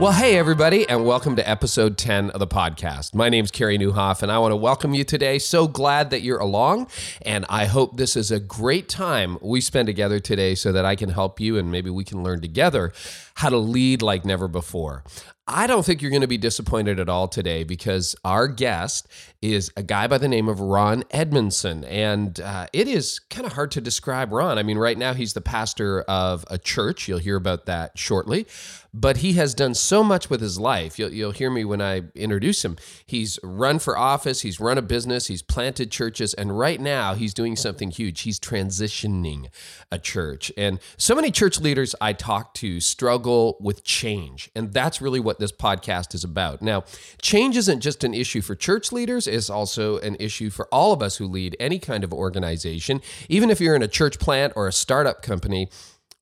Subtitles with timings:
[0.00, 3.14] Well, hey, everybody, and welcome to episode 10 of the podcast.
[3.14, 5.38] My name's Carey Nieuwhof, and I want to welcome you today.
[5.38, 6.88] So glad that you're along,
[7.22, 10.96] and I hope this is a great time we spend together today so that I
[10.96, 12.92] can help you and maybe we can learn together
[13.36, 15.04] how to lead like never before.
[15.46, 19.06] I don't think you're going to be disappointed at all today because our guest
[19.44, 21.84] is a guy by the name of Ron Edmondson.
[21.84, 24.58] And uh, it is kind of hard to describe Ron.
[24.58, 27.08] I mean, right now he's the pastor of a church.
[27.08, 28.46] You'll hear about that shortly.
[28.96, 31.00] But he has done so much with his life.
[31.00, 32.76] You'll, you'll hear me when I introduce him.
[33.04, 36.32] He's run for office, he's run a business, he's planted churches.
[36.32, 38.20] And right now he's doing something huge.
[38.20, 39.48] He's transitioning
[39.90, 40.52] a church.
[40.56, 44.48] And so many church leaders I talk to struggle with change.
[44.54, 46.62] And that's really what this podcast is about.
[46.62, 46.84] Now,
[47.20, 51.02] change isn't just an issue for church leaders is also an issue for all of
[51.02, 53.02] us who lead any kind of organization.
[53.28, 55.68] Even if you're in a church plant or a startup company,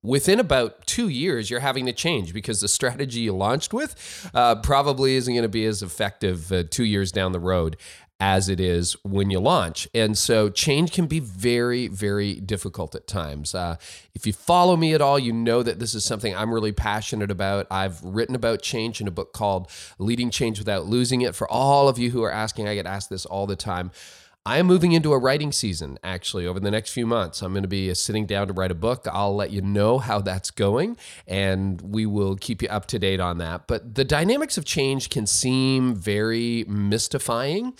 [0.02, 4.56] within about two years, you're having to change because the strategy you launched with uh,
[4.56, 7.76] probably isn't going to be as effective uh, two years down the road
[8.22, 9.88] as it is when you launch.
[9.92, 13.52] And so change can be very, very difficult at times.
[13.52, 13.74] Uh,
[14.14, 17.32] if you follow me at all, you know that this is something I'm really passionate
[17.32, 17.66] about.
[17.68, 21.34] I've written about change in a book called Leading Change Without Losing It.
[21.34, 23.90] For all of you who are asking, I get asked this all the time.
[24.46, 27.42] I am moving into a writing season actually over the next few months.
[27.42, 29.04] I'm going to be sitting down to write a book.
[29.10, 33.18] I'll let you know how that's going and we will keep you up to date
[33.18, 33.66] on that.
[33.66, 37.74] But the dynamics of change can seem very mystifying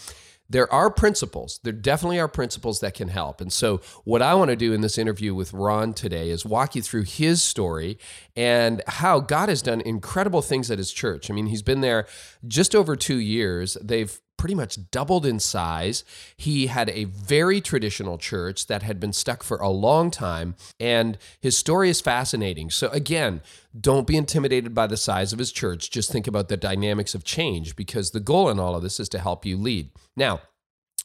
[0.53, 1.61] there are principles.
[1.62, 3.41] There definitely are principles that can help.
[3.41, 6.77] And so, what I want to do in this interview with Ron today is walk
[6.77, 7.98] you through his story
[8.36, 11.30] and how God has done incredible things at his church.
[11.30, 12.06] I mean, he's been there
[12.46, 13.79] just over two years.
[13.83, 16.03] They've pretty much doubled in size.
[16.36, 21.17] He had a very traditional church that had been stuck for a long time, and
[21.41, 22.69] his story is fascinating.
[22.69, 23.41] So, again,
[23.80, 25.92] don't be intimidated by the size of his church.
[25.92, 29.08] Just think about the dynamics of change because the goal in all of this is
[29.11, 29.91] to help you lead.
[30.17, 30.41] Now,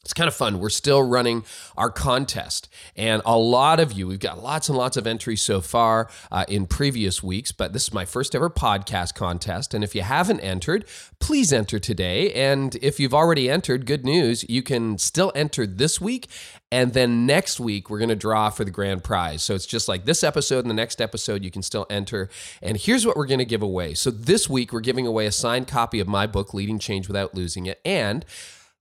[0.08, 0.60] it's kind of fun.
[0.60, 1.44] We're still running
[1.76, 5.60] our contest, and a lot of you, we've got lots and lots of entries so
[5.60, 9.74] far uh, in previous weeks, but this is my first ever podcast contest.
[9.74, 10.86] And if you haven't entered,
[11.20, 12.32] please enter today.
[12.32, 16.30] And if you've already entered, good news, you can still enter this week.
[16.72, 19.44] And then next week, we're going to draw for the grand prize.
[19.44, 22.30] So it's just like this episode and the next episode, you can still enter.
[22.62, 23.94] And here's what we're going to give away.
[23.94, 27.36] So this week, we're giving away a signed copy of my book, Leading Change Without
[27.36, 27.82] Losing It.
[27.84, 28.26] And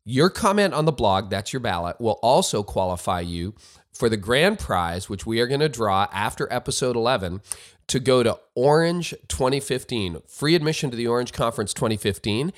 [0.06, 3.54] your comment on the blog, that's your ballot, will also qualify you
[3.92, 7.42] for the grand prize, which we are going to draw after episode 11,
[7.88, 12.52] to go to Orange 2015, free admission to the Orange Conference 2015,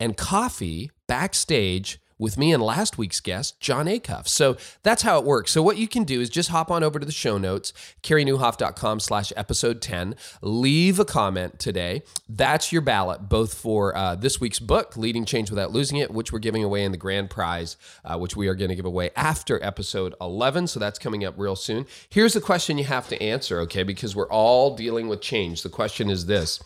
[0.00, 4.28] and coffee backstage with me and last week's guest, Jon Acuff.
[4.28, 5.52] So that's how it works.
[5.52, 9.00] So what you can do is just hop on over to the show notes, careynieuwhof.com
[9.00, 10.14] slash episode 10.
[10.42, 12.02] Leave a comment today.
[12.28, 16.32] That's your ballot, both for uh, this week's book, Leading Change Without Losing It, which
[16.32, 19.10] we're giving away in the grand prize, uh, which we are going to give away
[19.16, 20.66] after episode 11.
[20.66, 21.86] So that's coming up real soon.
[22.10, 23.82] Here's the question you have to answer, okay?
[23.82, 25.62] Because we're all dealing with change.
[25.62, 26.60] The question is this.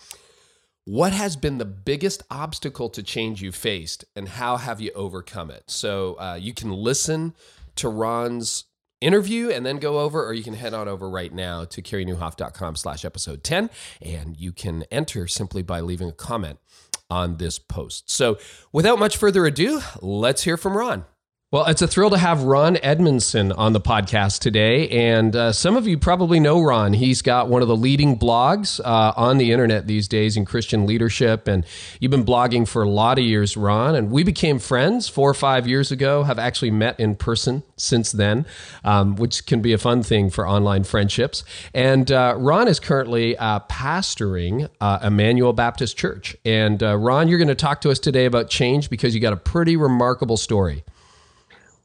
[0.85, 5.49] What has been the biggest obstacle to change you faced, and how have you overcome
[5.49, 5.65] it?
[5.69, 7.35] So uh, you can listen
[7.77, 8.65] to Ron's
[9.01, 12.75] interview and then go over, or you can head on over right now to careynieuwhof.com
[12.75, 13.71] slash episode 10,
[14.01, 16.59] and you can enter simply by leaving a comment
[17.09, 18.11] on this post.
[18.11, 18.39] So
[18.73, 21.05] without much further ado, let's hear from Ron.
[21.53, 24.89] Well, it's a thrill to have Ron Edmondson on the podcast today.
[24.89, 26.95] And uh, some of you probably know Ron.
[26.95, 30.87] He's got one of the leading blogs uh, on the internet these days in Christian
[30.87, 31.47] leadership.
[31.47, 31.67] And
[32.01, 33.95] you've been blogging for a lot of years, Ron.
[33.95, 38.13] And we became friends four or five years ago, have actually met in person since
[38.13, 38.47] then,
[38.83, 41.45] um, which can be a fun thing for online friendships.
[41.75, 46.35] And uh, Ron is currently uh, pastoring uh, Emmanuel Baptist Church.
[46.47, 49.35] And uh, Ron, you're going to talk to us today about change because you got
[49.35, 50.83] a pretty remarkable story.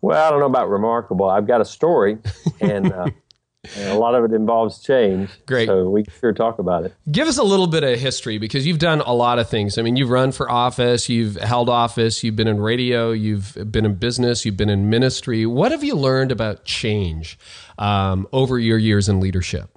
[0.01, 1.29] Well, I don't know about remarkable.
[1.29, 2.17] I've got a story,
[2.61, 3.09] and, uh,
[3.77, 5.29] and, a lot of it involves change.
[5.45, 5.67] Great.
[5.67, 6.93] So we can sure talk about it.
[7.11, 9.77] Give us a little bit of history because you've done a lot of things.
[9.77, 13.85] I mean, you've run for office, you've held office, you've been in radio, you've been
[13.85, 15.45] in business, you've been in ministry.
[15.45, 17.39] What have you learned about change
[17.79, 19.71] um, over your years in leadership?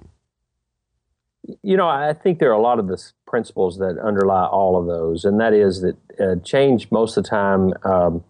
[1.63, 4.85] You know, I think there are a lot of the principles that underlie all of
[4.85, 7.73] those, and that is that uh, change most of the time.
[7.83, 8.23] Um,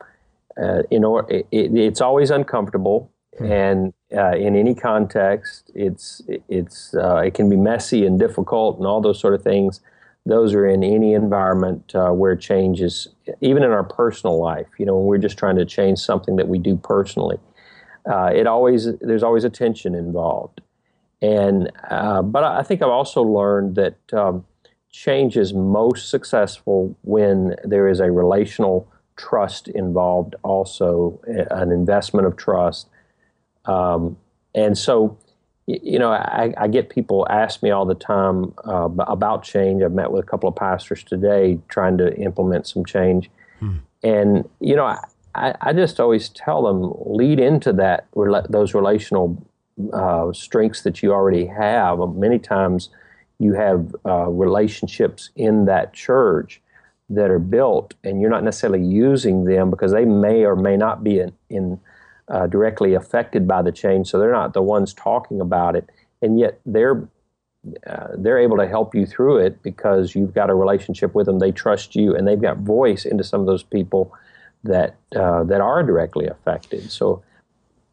[0.62, 3.52] uh, in or, it, it's always uncomfortable, hmm.
[3.52, 5.72] and uh, in any context.
[5.76, 9.82] It's it's uh, it can be messy and difficult and all those sort of things.
[10.26, 13.08] Those are in any environment uh, where change is,
[13.42, 14.68] even in our personal life.
[14.78, 17.38] You know, when we're just trying to change something that we do personally,
[18.10, 20.62] uh, it always there's always a tension involved.
[21.22, 24.46] And uh, but I think I've also learned that um,
[24.92, 32.36] change is most successful when there is a relational trust involved, also an investment of
[32.36, 32.90] trust.
[33.66, 34.18] Um,
[34.56, 35.18] and so,
[35.68, 39.84] you know, I, I, get people ask me all the time uh, about change.
[39.84, 43.30] I've met with a couple of pastors today trying to implement some change.
[43.60, 43.78] Hmm.
[44.04, 44.86] And, you know,
[45.36, 48.08] I, I, just always tell them lead into that
[48.50, 49.38] those relational
[49.94, 52.00] uh, strengths that you already have.
[52.16, 52.90] Many times
[53.38, 56.61] you have uh, relationships in that church
[57.14, 61.04] that are built, and you're not necessarily using them because they may or may not
[61.04, 61.80] be in, in
[62.30, 64.08] uh, directly affected by the change.
[64.08, 65.90] So they're not the ones talking about it,
[66.22, 67.08] and yet they're
[67.86, 71.40] uh, they're able to help you through it because you've got a relationship with them.
[71.40, 74.14] They trust you, and they've got voice into some of those people
[74.64, 76.92] that uh, that are directly affected.
[76.92, 77.24] So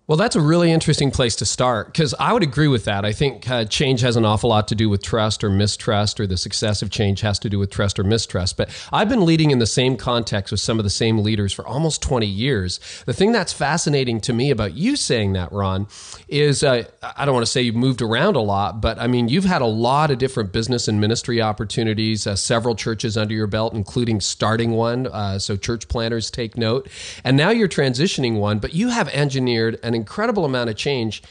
[0.08, 3.04] well, that's a really interesting place to start because I would agree with that.
[3.04, 6.26] I think uh, change has an awful lot to do with trust or mistrust, or
[6.26, 8.56] the success of change has to do with trust or mistrust.
[8.56, 11.66] But I've been leading in the same context with some of the same leaders for
[11.66, 12.80] almost 20 years.
[13.04, 15.86] The thing that's fascinating to me about you saying that, Ron,
[16.26, 19.28] is uh, I don't want to say you've moved around a lot, but I mean,
[19.28, 23.46] you've had a lot of different business and ministry opportunities, uh, several churches under your
[23.46, 25.06] belt, including starting one.
[25.06, 26.88] Uh, so, church planters take note.
[27.24, 31.22] And now you're transitioning one, but you have engineered an incredible amount of change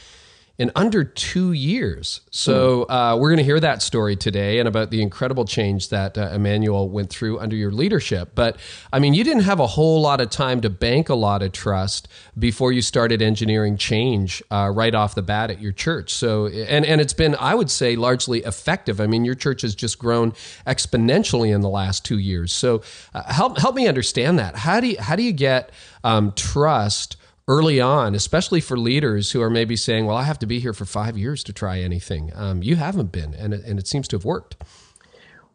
[0.58, 2.22] in under two years.
[2.32, 6.18] So uh, we're going to hear that story today and about the incredible change that
[6.18, 8.32] uh, Emmanuel went through under your leadership.
[8.34, 8.58] But
[8.92, 11.52] I mean, you didn't have a whole lot of time to bank a lot of
[11.52, 12.08] trust
[12.40, 16.12] before you started engineering change uh, right off the bat at your church.
[16.12, 19.00] So and and it's been, I would say, largely effective.
[19.00, 20.32] I mean, your church has just grown
[20.66, 22.52] exponentially in the last two years.
[22.52, 22.82] So
[23.14, 24.56] uh, help help me understand that.
[24.56, 25.72] How do you how do you get
[26.04, 27.18] um, trust?
[27.48, 30.74] Early on, especially for leaders who are maybe saying, "Well, I have to be here
[30.74, 34.08] for five years to try anything." Um, you haven't been, and it, and it seems
[34.10, 34.58] to have worked.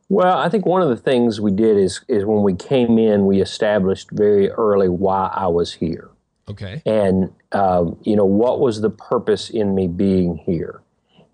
[0.09, 3.27] Well, I think one of the things we did is is when we came in,
[3.27, 6.11] we established very early why I was here.
[6.49, 6.83] Okay.
[6.85, 10.83] And um, you know what was the purpose in me being here,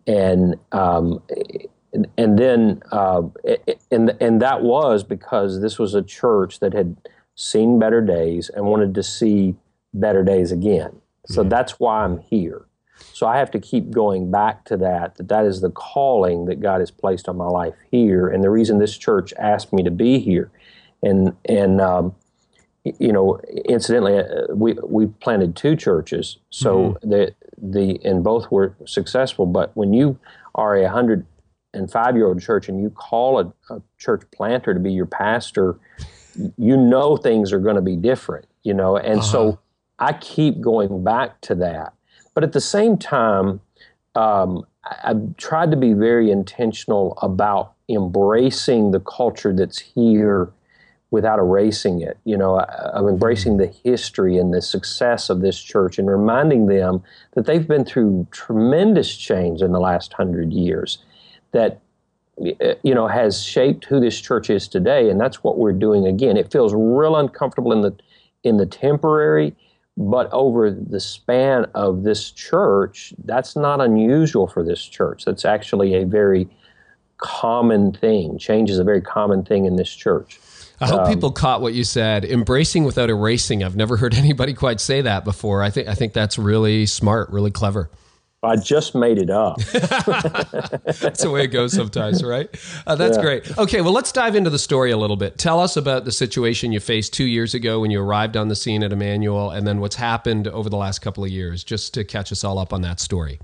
[0.07, 1.23] and um,
[1.93, 3.23] and, and, then uh,
[3.91, 6.97] and and that was because this was a church that had
[7.35, 9.57] seen better days and wanted to see
[10.01, 11.01] better days again.
[11.27, 11.51] So mm-hmm.
[11.51, 12.67] that's why I'm here.
[13.13, 16.61] So I have to keep going back to that, that that is the calling that
[16.61, 18.29] God has placed on my life here.
[18.29, 20.51] And the reason this church asked me to be here.
[21.03, 22.15] And, and, um,
[22.99, 27.11] you know, incidentally, uh, we we planted two churches, so mm-hmm.
[27.11, 29.47] the the and both were successful.
[29.47, 30.19] But when you
[30.55, 31.27] are a hundred
[31.75, 35.07] and five year old church and you call a, a church planter to be your
[35.07, 35.79] pastor,
[36.57, 38.47] you know things are going to be different.
[38.63, 39.33] You know, and uh-huh.
[39.33, 39.59] so
[39.99, 41.93] I keep going back to that.
[42.35, 43.61] But at the same time,
[44.15, 44.65] um,
[45.05, 50.51] I've tried to be very intentional about embracing the culture that's here
[51.11, 52.19] without erasing it.
[52.25, 57.03] You know, I'm embracing the history and the success of this church and reminding them
[57.35, 60.99] that they've been through tremendous change in the last hundred years
[61.53, 61.81] that
[62.39, 66.37] you know has shaped who this church is today and that's what we're doing again
[66.37, 67.93] it feels real uncomfortable in the
[68.45, 69.57] in the temporary
[69.99, 75.25] but over the span of this church, that's not unusual for this church.
[75.25, 76.49] That's actually a very
[77.17, 78.39] common thing.
[78.39, 80.39] Change is a very common thing in this church.
[80.81, 82.25] I hope um, people caught what you said.
[82.25, 83.65] Embracing without erasing.
[83.65, 85.65] I've never heard anybody quite say that before.
[85.65, 87.91] I think I think that's really smart, really clever.
[88.43, 89.57] I just made it up.
[89.73, 92.49] that's the way it goes sometimes, right?
[92.87, 93.23] Uh, that's yeah.
[93.23, 93.59] great.
[93.59, 95.39] Okay, well, let's dive into the story a little bit.
[95.39, 98.55] Tell us about the situation you faced two years ago when you arrived on the
[98.55, 102.05] scene at Emmanuel, and then what's happened over the last couple of years, just to
[102.05, 103.41] catch us all up on that story.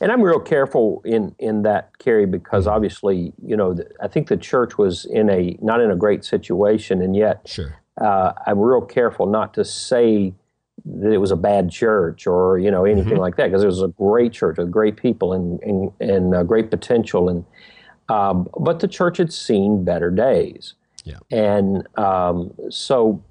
[0.00, 2.74] And I'm real careful in in that, Carey, because mm-hmm.
[2.74, 7.02] obviously, you know, I think the church was in a not in a great situation,
[7.02, 10.32] and yet, sure, uh, I'm real careful not to say
[10.84, 13.20] that it was a bad church or you know anything mm-hmm.
[13.20, 16.42] like that because it was a great church with great people and and, and uh,
[16.42, 17.44] great potential and
[18.08, 20.74] um, but the church had seen better days.
[21.04, 21.18] Yeah.
[21.30, 23.22] And um, so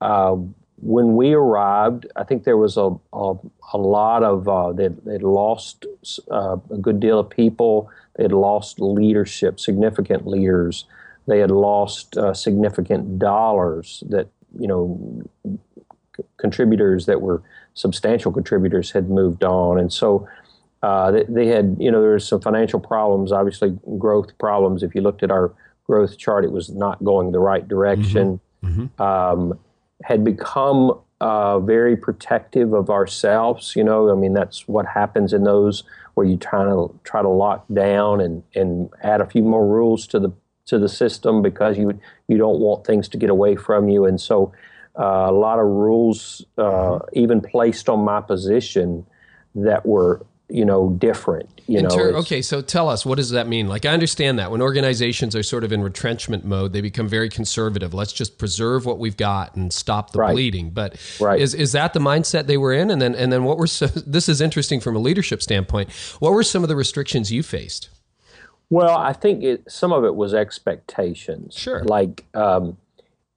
[0.00, 0.36] uh,
[0.80, 3.34] when we arrived I think there was a a,
[3.72, 5.86] a lot of uh, they they'd lost
[6.30, 7.90] uh, a good deal of people.
[8.16, 10.84] They had lost leadership significant leaders.
[11.26, 14.28] They had lost uh, significant dollars that
[14.58, 15.22] you know
[16.38, 17.42] contributors that were
[17.74, 20.26] substantial contributors had moved on, and so
[20.82, 24.82] uh, they, they, had you know there was some financial problems, obviously growth problems.
[24.82, 25.52] If you looked at our
[25.84, 28.40] growth chart, it was not going the right direction.
[28.62, 28.82] Mm-hmm.
[28.82, 29.02] Mm-hmm.
[29.02, 29.58] Um,
[30.04, 33.74] had become uh, very protective of ourselves.
[33.74, 35.82] You know, I mean that's what happens in those
[36.14, 40.06] where you try to try to lock down and and add a few more rules
[40.08, 40.32] to the
[40.66, 44.20] to the system because you you don't want things to get away from you, and
[44.20, 44.52] so
[44.98, 47.18] a lot of rules uh, mm-hmm.
[47.18, 49.06] even placed on my position
[49.54, 53.46] that were you know different you know ter- okay so tell us what does that
[53.46, 57.06] mean like i understand that when organizations are sort of in retrenchment mode they become
[57.06, 60.32] very conservative let's just preserve what we've got and stop the right.
[60.32, 61.38] bleeding but right.
[61.38, 63.86] is is that the mindset they were in and then and then what were so,
[64.06, 67.90] this is interesting from a leadership standpoint what were some of the restrictions you faced
[68.70, 71.54] well, I think it, some of it was expectations.
[71.56, 71.82] Sure.
[71.84, 72.76] Like, um,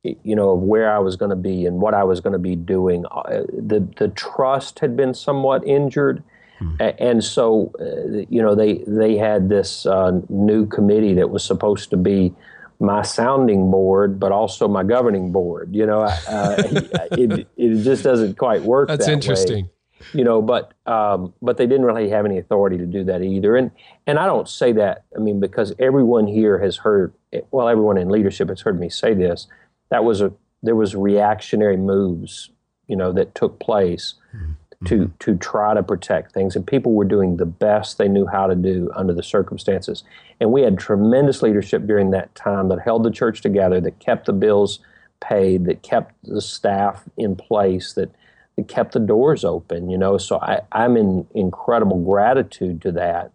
[0.03, 2.39] you know, of where I was going to be and what I was going to
[2.39, 3.05] be doing.
[3.11, 6.23] Uh, the the trust had been somewhat injured,
[6.59, 6.75] hmm.
[6.79, 11.89] and so uh, you know they they had this uh, new committee that was supposed
[11.91, 12.33] to be
[12.79, 15.75] my sounding board, but also my governing board.
[15.75, 16.15] You know, uh,
[17.11, 18.87] it, it just doesn't quite work.
[18.87, 19.65] That's that interesting.
[19.65, 19.71] Way
[20.13, 23.55] you know, but um, but they didn't really have any authority to do that either.
[23.55, 23.71] And
[24.07, 25.05] and I don't say that.
[25.15, 27.13] I mean, because everyone here has heard.
[27.51, 29.47] Well, everyone in leadership has heard me say this.
[29.91, 30.33] That was a
[30.63, 32.49] there was reactionary moves,
[32.87, 34.85] you know, that took place mm-hmm.
[34.85, 38.47] to to try to protect things, and people were doing the best they knew how
[38.47, 40.03] to do under the circumstances.
[40.39, 44.25] And we had tremendous leadership during that time that held the church together, that kept
[44.25, 44.79] the bills
[45.19, 48.09] paid, that kept the staff in place, that
[48.57, 50.17] it kept the doors open, you know.
[50.17, 53.31] So I, I'm in incredible gratitude to that.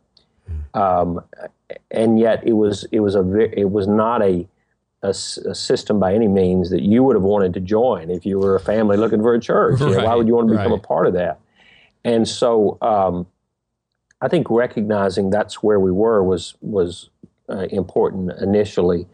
[0.75, 1.21] Um,
[1.91, 3.21] and yet it was it was a
[3.59, 4.47] it was not a,
[5.07, 8.39] a, a, system by any means that you would have wanted to join if you
[8.39, 9.81] were a family looking for a church.
[9.81, 10.85] Right, you know, why would you want to become right.
[10.85, 11.41] a part of that?
[12.05, 13.27] And so um,
[14.21, 17.11] I think recognizing that's where we were was was
[17.49, 19.07] uh, important initially.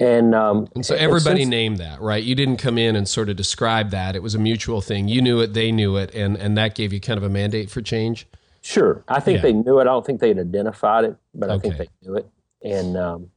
[0.00, 2.22] And, um, and so everybody and since, named that, right?
[2.22, 4.16] You didn't come in and sort of describe that.
[4.16, 5.06] It was a mutual thing.
[5.06, 7.70] You knew it, they knew it, and, and that gave you kind of a mandate
[7.70, 8.26] for change?
[8.62, 9.04] Sure.
[9.06, 9.42] I think yeah.
[9.42, 9.82] they knew it.
[9.82, 12.28] I don't think they'd identified it, but I think they knew it.
[12.62, 13.30] And um,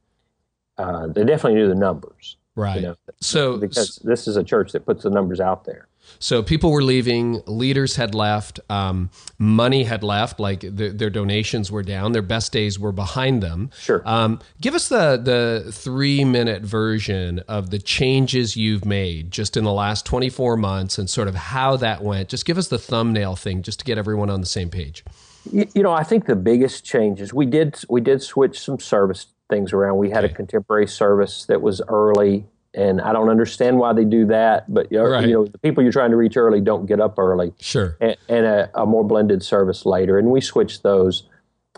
[0.78, 2.36] uh, they definitely knew the numbers.
[2.54, 2.76] Right.
[2.76, 5.88] You know, so because this is a church that puts the numbers out there.
[6.18, 11.70] So people were leaving, leaders had left, um, money had left, like the, their donations
[11.70, 13.70] were down, their best days were behind them.
[13.78, 14.02] Sure.
[14.06, 19.64] Um, give us the the three minute version of the changes you've made just in
[19.64, 22.28] the last 24 months and sort of how that went.
[22.28, 25.04] Just give us the thumbnail thing, just to get everyone on the same page.
[25.52, 29.26] You, you know, I think the biggest changes we did we did switch some service
[29.48, 29.98] things around.
[29.98, 30.32] We had okay.
[30.32, 34.72] a contemporary service that was early and I don't understand why they do that.
[34.72, 35.26] But right.
[35.26, 37.54] you know, the people you're trying to reach early don't get up early.
[37.58, 37.96] Sure.
[38.00, 41.24] And, and a, a, more blended service later, and we switched those,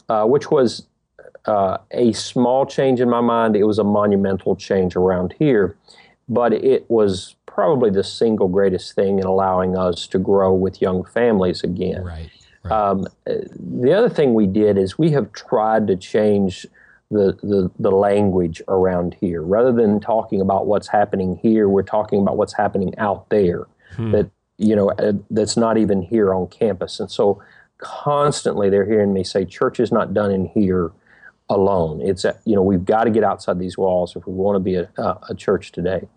[0.08, 0.86] uh, which was
[1.46, 3.54] uh, a small change in my mind.
[3.54, 5.76] It was a monumental change around here,
[6.28, 11.04] but it was probably the single greatest thing in allowing us to grow with young
[11.04, 12.02] families again.
[12.02, 12.30] Right.
[12.64, 12.72] right.
[12.72, 16.66] Um, the other thing we did is we have tried to change
[17.10, 19.42] the, the, the language around here.
[19.42, 24.12] Rather than talking about what's happening here, we're talking about what's happening out there hmm.
[24.12, 27.00] that, you know, uh, that's not even here on campus.
[27.00, 27.42] And so
[27.78, 30.92] constantly they're hearing me say, church is not done in here
[31.48, 32.02] alone.
[32.02, 34.60] It's, a, you know, we've got to get outside these walls if we want to
[34.60, 34.88] be a,
[35.28, 36.08] a church today.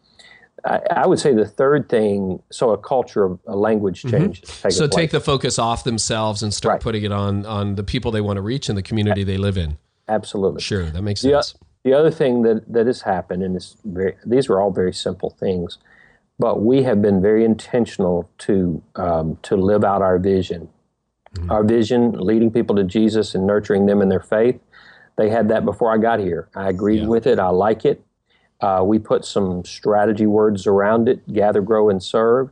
[0.64, 4.18] I, would say the third thing, so a culture of a language mm-hmm.
[4.18, 4.42] change.
[4.42, 4.70] Mm-hmm.
[4.70, 6.82] So take the focus off themselves and start right.
[6.82, 9.58] putting it on on the people they want to reach and the community they live
[9.58, 9.78] in.
[10.12, 10.62] Absolutely.
[10.62, 11.54] Sure, that makes sense.
[11.54, 14.94] The, the other thing that, that has happened, and it's very, these are all very
[14.94, 15.78] simple things,
[16.38, 20.68] but we have been very intentional to um, to live out our vision.
[21.36, 21.52] Mm-hmm.
[21.52, 24.60] Our vision, leading people to Jesus and nurturing them in their faith.
[25.18, 26.50] They had that before I got here.
[26.56, 27.08] I agreed yeah.
[27.08, 27.40] with it.
[27.40, 28.04] I like it.
[28.60, 32.50] Uh, we put some strategy words around it: gather, grow, and serve.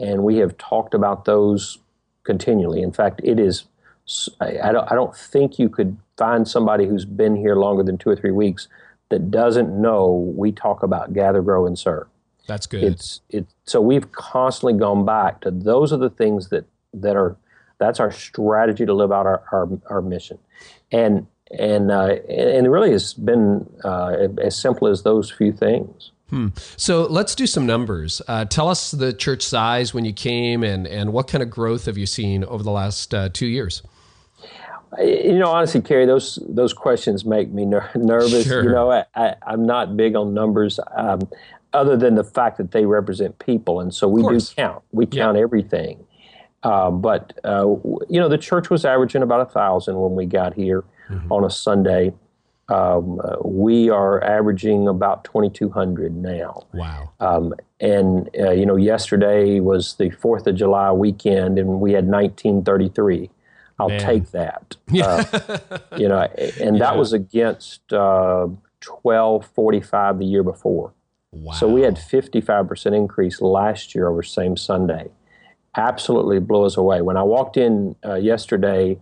[0.00, 1.78] And we have talked about those
[2.24, 2.80] continually.
[2.80, 3.64] In fact, it is.
[4.40, 7.98] I, I don't, I don't think you could find somebody who's been here longer than
[7.98, 8.68] two or three weeks
[9.10, 12.06] that doesn't know we talk about gather, grow, and serve.
[12.46, 12.82] That's good.
[12.82, 13.46] It's it.
[13.64, 16.64] So we've constantly gone back to those are the things that
[16.94, 17.36] that are
[17.78, 20.38] that's our strategy to live out our our, our mission,
[20.90, 21.26] and
[21.58, 26.10] and uh, and it really has been uh, as simple as those few things.
[26.30, 26.48] Hmm.
[26.76, 28.22] So let's do some numbers.
[28.26, 31.84] Uh, tell us the church size when you came, and and what kind of growth
[31.84, 33.82] have you seen over the last uh, two years?
[34.98, 38.46] You know, honestly, Carey, those those questions make me ner- nervous.
[38.46, 38.62] Sure.
[38.62, 41.20] You know, I, am not big on numbers, um,
[41.72, 44.82] other than the fact that they represent people, and so we do count.
[44.92, 45.42] We count yeah.
[45.42, 46.04] everything.
[46.62, 47.66] Uh, but uh,
[48.08, 51.32] you know, the church was averaging about a thousand when we got here mm-hmm.
[51.32, 52.12] on a Sunday.
[52.68, 56.62] Um, uh, we are averaging about 2,200 now.
[56.72, 57.10] Wow.
[57.20, 62.06] Um, and, uh, you know, yesterday was the 4th of July weekend, and we had
[62.06, 63.28] 1933.
[63.78, 64.00] I'll Man.
[64.00, 64.76] take that.
[64.90, 65.24] Yeah.
[65.32, 66.80] Uh, you know, and yeah.
[66.80, 68.46] that was against uh,
[68.84, 70.92] 1245 the year before.
[71.32, 71.52] Wow.
[71.54, 75.10] So we had 55% increase last year over same Sunday.
[75.76, 77.00] Absolutely blew us away.
[77.00, 78.98] When I walked in uh, yesterday,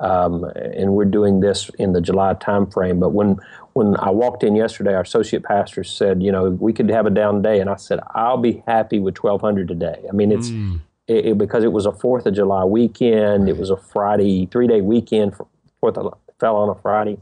[0.00, 3.00] um, and we're doing this in the July timeframe.
[3.00, 3.38] But when
[3.74, 7.10] when I walked in yesterday, our associate pastor said, you know, we could have a
[7.10, 10.04] down day, and I said, I'll be happy with 1,200 today.
[10.08, 10.80] I mean, it's mm.
[11.06, 13.44] It, it, because it was a Fourth of July weekend.
[13.44, 13.50] Right.
[13.50, 15.34] It was a Friday, three day weekend.
[15.80, 17.18] Fourth of, fell on a Friday.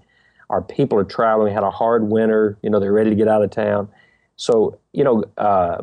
[0.50, 1.48] Our people are traveling.
[1.48, 2.58] We had a hard winter.
[2.62, 3.88] You know, they're ready to get out of town.
[4.36, 5.82] So, you know, uh,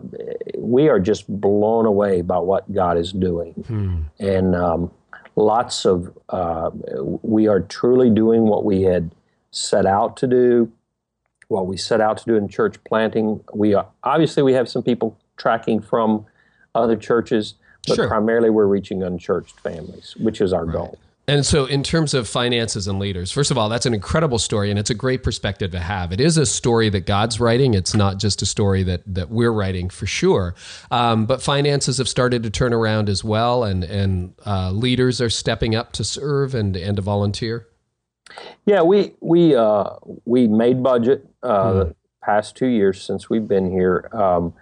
[0.57, 3.53] we are just blown away by what God is doing.
[3.53, 4.01] Hmm.
[4.19, 4.91] And um,
[5.35, 6.71] lots of, uh,
[7.21, 9.11] we are truly doing what we had
[9.51, 10.71] set out to do,
[11.47, 13.41] what we set out to do in church planting.
[13.53, 16.25] We are, obviously we have some people tracking from
[16.75, 17.55] other churches,
[17.87, 18.07] but sure.
[18.07, 20.73] primarily we're reaching unchurched families, which is our right.
[20.73, 20.99] goal.
[21.29, 24.71] And so, in terms of finances and leaders, first of all, that's an incredible story,
[24.71, 26.11] and it's a great perspective to have.
[26.11, 27.75] It is a story that God's writing.
[27.75, 30.55] It's not just a story that that we're writing for sure.
[30.89, 35.29] Um, but finances have started to turn around as well, and and uh, leaders are
[35.29, 37.67] stepping up to serve and and to volunteer.
[38.65, 39.91] Yeah, we we uh,
[40.25, 41.77] we made budget uh, hmm.
[41.77, 44.09] the past two years since we've been here.
[44.13, 44.55] Um,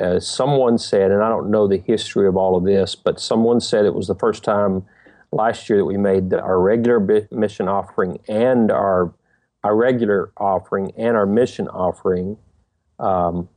[0.00, 3.60] uh, someone said, and I don't know the history of all of this, but someone
[3.60, 4.84] said it was the first time
[5.32, 9.12] last year that we made our regular mission offering and our
[9.64, 12.36] our regular offering and our mission offering
[13.00, 13.48] um,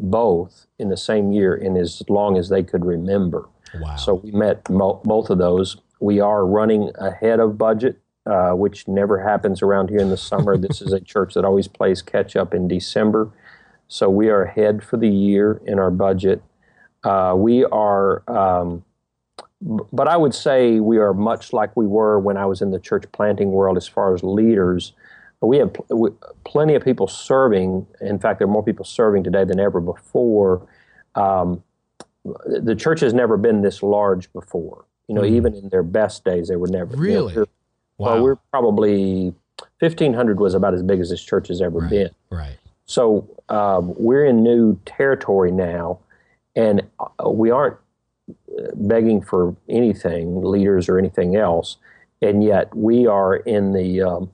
[0.00, 3.48] both in the same year in as long as they could remember.
[3.80, 3.96] Wow.
[3.96, 5.76] So we met mo- both of those.
[6.00, 10.56] We are running ahead of budget, uh, which never happens around here in the summer.
[10.58, 13.30] this is a church that always plays catch up in December.
[13.88, 16.42] So we are ahead for the year in our budget.
[17.04, 18.84] Uh, we are um,
[19.92, 22.78] but I would say we are much like we were when I was in the
[22.78, 24.92] church planting world as far as leaders.
[25.40, 27.86] We have pl- plenty of people serving.
[28.00, 30.66] In fact, there are more people serving today than ever before.
[31.14, 31.62] Um,
[32.46, 34.84] the church has never been this large before.
[35.08, 35.30] You know, mm.
[35.30, 36.96] even in their best days, they were never.
[36.96, 37.34] Really?
[37.34, 37.46] You know,
[37.98, 38.14] wow.
[38.14, 39.34] Well, we're probably
[39.80, 41.90] 1,500 was about as big as this church has ever right.
[41.90, 42.10] been.
[42.30, 42.56] Right.
[42.86, 46.00] So um, we're in new territory now,
[46.54, 47.76] and uh, we aren't
[48.74, 51.76] begging for anything, leaders or anything else,
[52.22, 54.30] and yet we are in the um,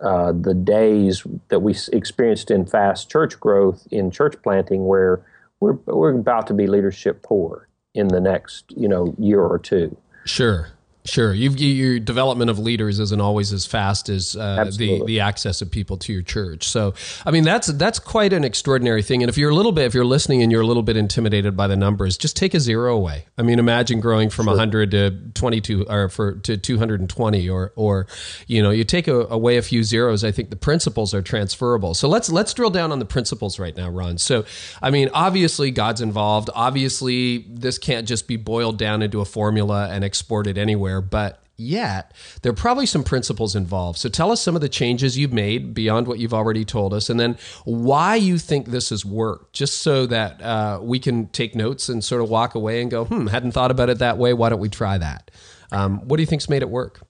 [0.00, 5.20] uh, the days that we experienced in fast church growth in church planting, where
[5.60, 9.96] we're we're about to be leadership poor in the next you know year or two.
[10.24, 10.68] Sure.
[11.04, 15.62] Sure, You've, your development of leaders isn't always as fast as uh, the the access
[15.62, 16.68] of people to your church.
[16.68, 16.92] So,
[17.24, 19.22] I mean, that's that's quite an extraordinary thing.
[19.22, 21.56] And if you're a little bit, if you're listening and you're a little bit intimidated
[21.56, 23.24] by the numbers, just take a zero away.
[23.38, 24.52] I mean, imagine growing from sure.
[24.52, 28.06] 100 to 22 or for to 220, or or
[28.46, 30.24] you know, you take a, away a few zeros.
[30.24, 31.94] I think the principles are transferable.
[31.94, 34.18] So let's let's drill down on the principles right now, Ron.
[34.18, 34.44] So,
[34.82, 36.50] I mean, obviously God's involved.
[36.54, 42.12] Obviously, this can't just be boiled down into a formula and exported anywhere but yet
[42.42, 43.98] there are probably some principles involved.
[43.98, 47.10] So tell us some of the changes you've made beyond what you've already told us,
[47.10, 51.54] and then why you think this has worked, just so that uh, we can take
[51.54, 54.32] notes and sort of walk away and go, hmm, hadn't thought about it that way.
[54.32, 55.30] Why don't we try that?
[55.72, 57.00] Um, what do you think's made it work?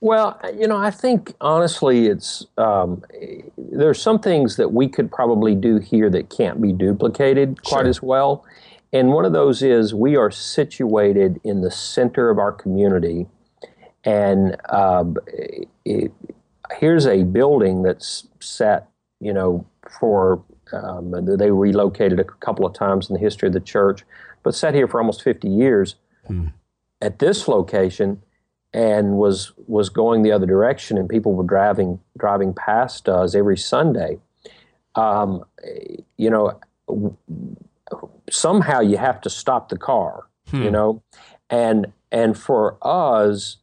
[0.00, 3.02] Well, you know, I think honestly, it's um,
[3.56, 7.88] there's some things that we could probably do here that can't be duplicated quite sure.
[7.88, 8.44] as well.
[8.94, 13.26] And one of those is we are situated in the center of our community.
[14.04, 15.04] And uh,
[15.84, 16.12] it,
[16.78, 18.88] here's a building that's set,
[19.20, 19.66] you know,
[19.98, 24.04] for um, they relocated a couple of times in the history of the church,
[24.44, 25.96] but sat here for almost 50 years
[26.28, 26.46] hmm.
[27.02, 28.22] at this location
[28.72, 33.56] and was was going the other direction, and people were driving driving past us every
[33.56, 34.18] Sunday.
[34.96, 35.44] Um,
[36.16, 36.60] you know,
[38.30, 40.62] somehow you have to stop the car, hmm.
[40.62, 41.02] you know,
[41.50, 43.58] and and for us,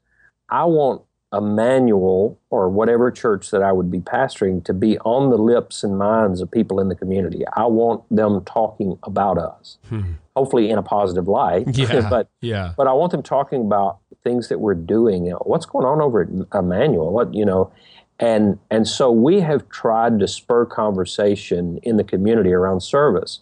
[0.50, 1.02] I want
[1.34, 5.98] Emmanuel or whatever church that I would be pastoring to be on the lips and
[5.98, 7.44] minds of people in the community.
[7.56, 10.14] I want them talking about us, hmm.
[10.36, 11.68] hopefully in a positive light.
[11.82, 15.26] Yeah, but yeah, but I want them talking about things that we're doing.
[15.26, 17.12] You know, what's going on over at Emmanuel?
[17.12, 17.72] What you know,
[18.20, 23.40] and and so we have tried to spur conversation in the community around service.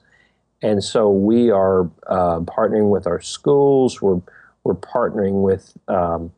[0.62, 4.02] And so we are uh, partnering with our schools.
[4.02, 4.22] We're,
[4.64, 6.32] we're partnering with um,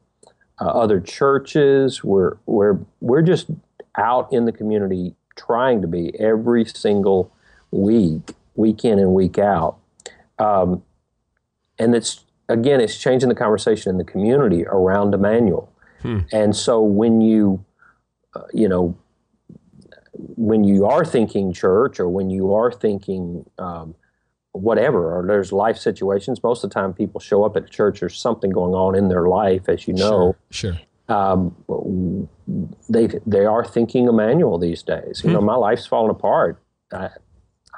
[0.60, 2.04] uh, other churches.
[2.04, 3.48] We're we're we're just
[3.98, 7.34] out in the community trying to be every single
[7.72, 9.78] week, week in and week out.
[10.38, 10.84] Um,
[11.80, 15.72] and it's again, it's changing the conversation in the community around Emmanuel.
[16.02, 16.20] Hmm.
[16.32, 17.64] And so when you,
[18.36, 18.96] uh, you know,
[20.14, 23.96] when you are thinking church or when you are thinking um,
[24.54, 28.18] whatever, or there's life situations, most of the time people show up at church, there's
[28.18, 30.36] something going on in their life, as you know.
[30.50, 30.74] Sure.
[30.74, 30.82] sure.
[31.08, 32.30] Um,
[32.90, 35.22] they they are thinking Emmanuel these days.
[35.24, 35.36] You hmm.
[35.36, 36.62] know, my life's falling apart.
[36.94, 37.10] I,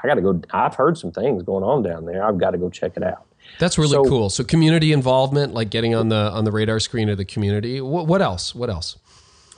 [0.04, 0.42] I got to go.
[0.52, 2.24] I've heard some things going on down there.
[2.24, 3.26] I've got to go check it out.
[3.60, 4.30] That's really so, cool.
[4.30, 7.82] So community involvement, like getting on the on the radar screen of the community.
[7.82, 8.54] What, what else?
[8.54, 8.98] What else?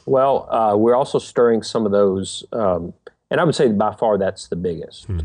[0.05, 2.93] Well, uh, we're also stirring some of those, um,
[3.31, 5.05] and I would say by far that's the biggest.
[5.05, 5.21] Hmm.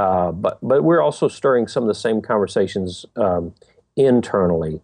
[0.00, 3.52] Uh, but but we're also stirring some of the same conversations um,
[3.96, 4.80] internally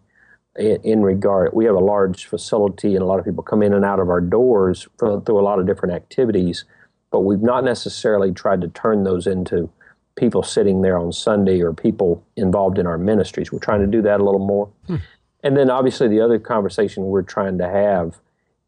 [0.55, 1.49] in, in, regard.
[1.53, 4.09] We have a large facility, and a lot of people come in and out of
[4.09, 6.65] our doors for, through a lot of different activities.
[7.09, 9.71] But we've not necessarily tried to turn those into
[10.17, 13.51] people sitting there on Sunday or people involved in our ministries.
[13.51, 14.69] We're trying to do that a little more.
[14.85, 14.97] Hmm.
[15.41, 18.19] And then obviously the other conversation we're trying to have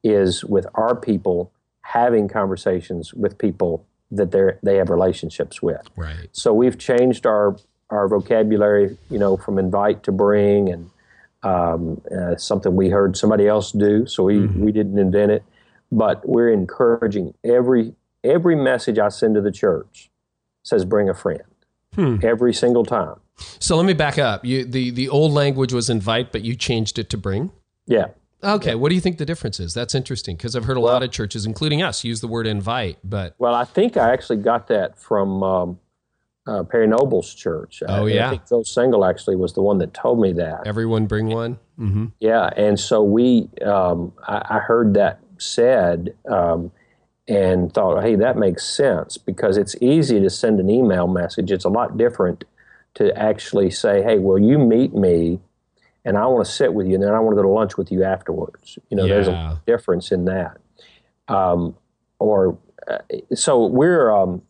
[0.04, 5.82] is with our people having conversations with people that they they have relationships with.
[5.96, 6.30] Right.
[6.32, 7.58] So we've changed our
[7.90, 10.90] our vocabulary, you know, from invite to bring, and
[11.44, 14.64] um, uh, something we heard somebody else do, so we mm-hmm.
[14.64, 15.44] we didn't invent it,
[15.92, 17.94] but we're encouraging every
[18.24, 20.10] every message I send to the church
[20.64, 21.44] says bring a friend
[21.96, 22.18] hmm.
[22.22, 23.16] every single time.
[23.60, 24.46] So let me back up.
[24.46, 27.52] You the the old language was invite, but you changed it to bring.
[27.86, 28.08] Yeah.
[28.44, 28.76] Okay.
[28.76, 29.74] What do you think the difference is?
[29.74, 32.48] That's interesting because I've heard a well, lot of churches, including us, use the word
[32.48, 32.98] invite.
[33.04, 35.80] But well, I think I actually got that from um,
[36.48, 37.84] uh, Perry Noble's church.
[37.88, 38.28] Oh I, yeah.
[38.28, 40.66] I think Phil Single actually was the one that told me that.
[40.66, 41.60] Everyone bring one.
[41.80, 42.08] Mm-hmm.
[42.20, 46.16] Yeah, and so we, um, I, I, heard that said.
[46.30, 46.72] Um,
[47.30, 51.52] and thought, hey, that makes sense because it's easy to send an email message.
[51.52, 52.44] It's a lot different
[52.96, 55.40] to actually say, hey, will you meet me
[56.06, 57.78] and I want to sit with you and then I want to go to lunch
[57.78, 58.78] with you afterwards.
[58.90, 59.14] You know, yeah.
[59.14, 60.58] there's a difference in that.
[61.28, 61.76] Um,
[62.20, 62.58] or
[62.90, 63.00] uh,
[63.34, 64.42] so we're um,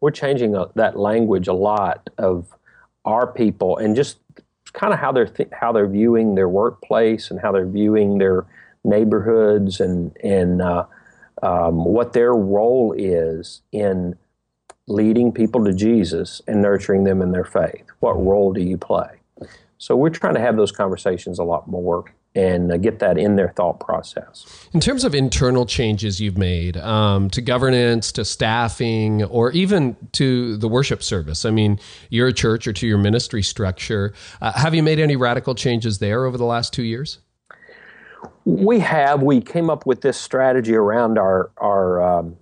[0.00, 2.54] we're changing uh, that language a lot of
[3.04, 4.18] our people and just
[4.72, 8.46] kind of how they're th- how they're viewing their workplace and how they're viewing their
[8.84, 10.84] neighborhoods and and uh,
[11.42, 14.16] um, what their role is in
[14.86, 17.84] leading people to Jesus and nurturing them in their faith.
[18.00, 19.17] What role do you play?
[19.78, 23.36] So we're trying to have those conversations a lot more and uh, get that in
[23.36, 24.68] their thought process.
[24.72, 30.56] In terms of internal changes you've made um, to governance, to staffing, or even to
[30.58, 34.12] the worship service, I mean, you're church or to your ministry structure.
[34.40, 37.18] Uh, have you made any radical changes there over the last two years?
[38.44, 39.22] We have.
[39.22, 42.36] We came up with this strategy around our our um,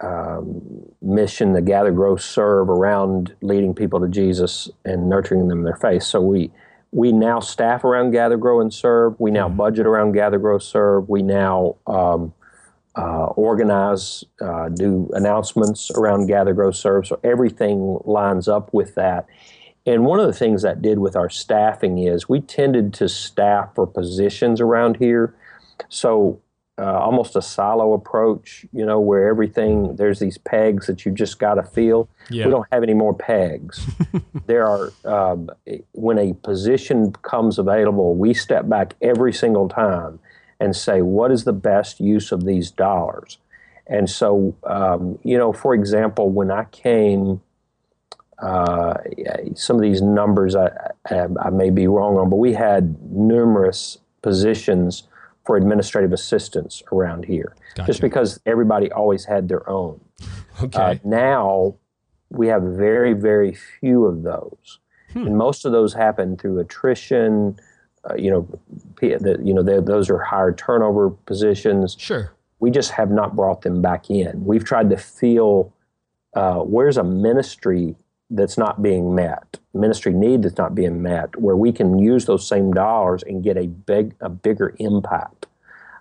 [0.00, 0.62] um,
[1.06, 5.76] mission, the gather, grow, serve, around leading people to Jesus and nurturing them in their
[5.76, 6.02] faith.
[6.02, 6.50] So we
[6.92, 9.18] we now staff around gather, grow, and serve.
[9.18, 9.56] We now mm-hmm.
[9.56, 11.08] budget around gather, grow, serve.
[11.08, 12.32] We now um,
[12.96, 17.06] uh, organize, uh, do announcements around gather, grow, serve.
[17.06, 19.26] So everything lines up with that.
[19.84, 23.74] And one of the things that did with our staffing is we tended to staff
[23.74, 25.34] for positions around here.
[25.88, 26.40] So
[26.78, 31.38] uh, almost a silo approach, you know, where everything there's these pegs that you just
[31.38, 32.08] got to feel.
[32.28, 32.46] Yeah.
[32.46, 33.86] We don't have any more pegs.
[34.46, 35.50] there are um,
[35.92, 40.18] when a position comes available, we step back every single time
[40.60, 43.38] and say, what is the best use of these dollars?
[43.86, 47.40] And so, um, you know, for example, when I came
[48.38, 48.98] uh,
[49.54, 50.68] some of these numbers I,
[51.08, 55.04] I, I, may be wrong on, but we had numerous positions
[55.46, 57.86] for administrative assistance around here, gotcha.
[57.86, 60.00] just because everybody always had their own.
[60.62, 60.78] Okay.
[60.78, 61.76] Uh, now
[62.30, 64.80] we have very, very few of those,
[65.12, 65.26] hmm.
[65.26, 67.58] and most of those happen through attrition.
[68.08, 68.48] Uh, you know,
[69.00, 71.96] the, you know, those are higher turnover positions.
[71.98, 72.32] Sure.
[72.58, 74.44] We just have not brought them back in.
[74.44, 75.74] We've tried to feel
[76.34, 77.96] uh, where's a ministry
[78.30, 82.46] that's not being met, ministry need that's not being met, where we can use those
[82.46, 85.46] same dollars and get a big, a bigger impact.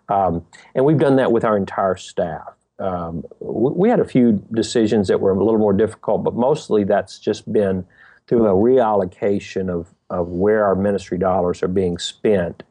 [0.10, 2.54] Um, and we've done that with our entire staff.
[2.80, 7.20] Um, we had a few decisions that were a little more difficult, but mostly that's
[7.20, 7.86] just been
[8.28, 12.64] through a reallocation of, of where our ministry dollars are being spent.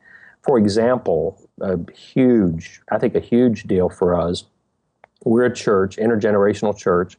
[0.43, 4.45] For example, a huge, I think a huge deal for us,
[5.25, 7.17] we're a church, intergenerational church,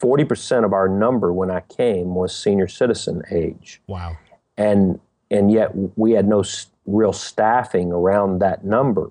[0.00, 3.80] 40% of our number when I came was senior citizen age.
[3.86, 4.16] Wow.
[4.56, 6.44] And and yet we had no
[6.86, 9.10] real staffing around that number.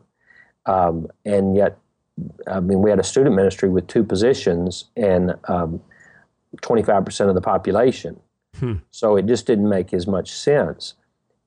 [0.65, 1.77] Um, and yet,
[2.47, 5.81] I mean, we had a student ministry with two positions and um,
[6.57, 8.19] 25% of the population.
[8.59, 8.75] Hmm.
[8.91, 10.93] So it just didn't make as much sense.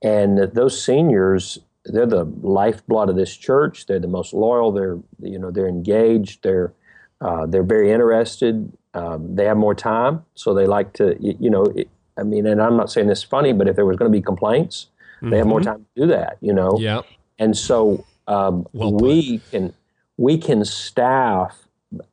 [0.03, 3.87] And those seniors, they're the lifeblood of this church.
[3.87, 4.73] They're the most loyal.
[4.73, 6.43] They're, you know, they're engaged.
[6.43, 6.73] They're,
[7.21, 8.77] uh, they're very interested.
[8.97, 12.47] Um, they have more time, so they like to, you, you know, it, I mean,
[12.47, 15.31] and I'm not saying this funny, but if there was going to be complaints, mm-hmm.
[15.31, 15.71] they have more mm-hmm.
[15.71, 16.79] time to do that, you know.
[16.81, 17.03] Yeah.
[17.39, 19.75] And so um, well we can
[20.17, 21.69] we can staff.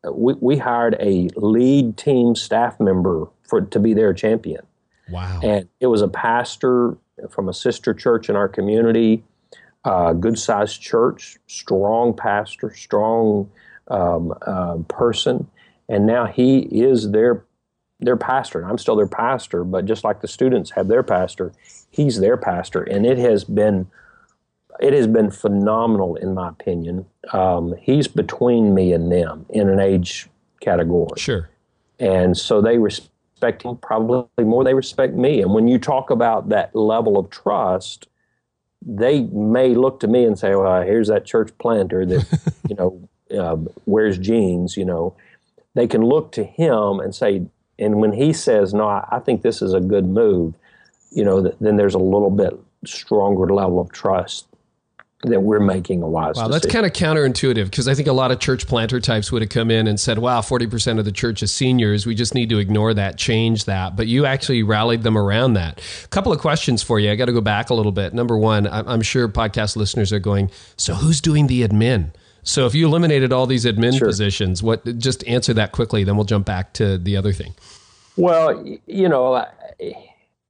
[0.10, 4.66] We, we hired a lead team staff member for to be their champion.
[5.10, 5.40] Wow.
[5.42, 6.98] And it was a pastor
[7.30, 9.24] from a sister church in our community,
[9.86, 13.50] uh, good sized church, strong pastor, strong
[13.90, 15.48] um, uh, person,
[15.90, 17.46] and now he is their
[18.00, 18.64] their pastor.
[18.64, 21.54] I'm still their pastor, but just like the students have their pastor,
[21.90, 23.88] he's their pastor, and it has been
[24.80, 27.06] it has been phenomenal in my opinion.
[27.32, 30.28] Um, he's between me and them in an age
[30.62, 31.12] category.
[31.18, 31.50] Sure.
[32.00, 35.42] And so they respect him probably more they respect me.
[35.42, 38.08] And when you talk about that level of trust,
[38.86, 43.10] they may look to me and say, "Well, here's that church planter that you know
[43.38, 45.16] uh, wears jeans." You know,
[45.76, 47.46] they can look to him and say,
[47.80, 50.56] and when he says, "No, I, I think this is a good move,"
[51.12, 54.48] you know, th- then there's a little bit stronger level of trust
[55.24, 58.32] that we're making a wise wow, that's kind of counterintuitive because I think a lot
[58.32, 61.42] of church planter types would have come in and said, wow, 40% of the church
[61.42, 62.06] is seniors.
[62.06, 63.96] We just need to ignore that, change that.
[63.96, 65.82] But you actually rallied them around that.
[66.04, 67.12] A couple of questions for you.
[67.12, 68.14] I got to go back a little bit.
[68.14, 72.12] Number one, I'm sure podcast listeners are going, so who's doing the admin?
[72.44, 74.08] So if you eliminated all these admin sure.
[74.08, 77.54] positions, what just answer that quickly, then we'll jump back to the other thing.
[78.18, 79.46] Well, you know,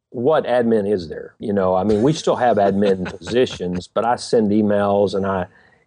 [0.10, 1.36] what admin is there?
[1.40, 5.46] You know, I mean, we still have admin positions, but I send emails and I,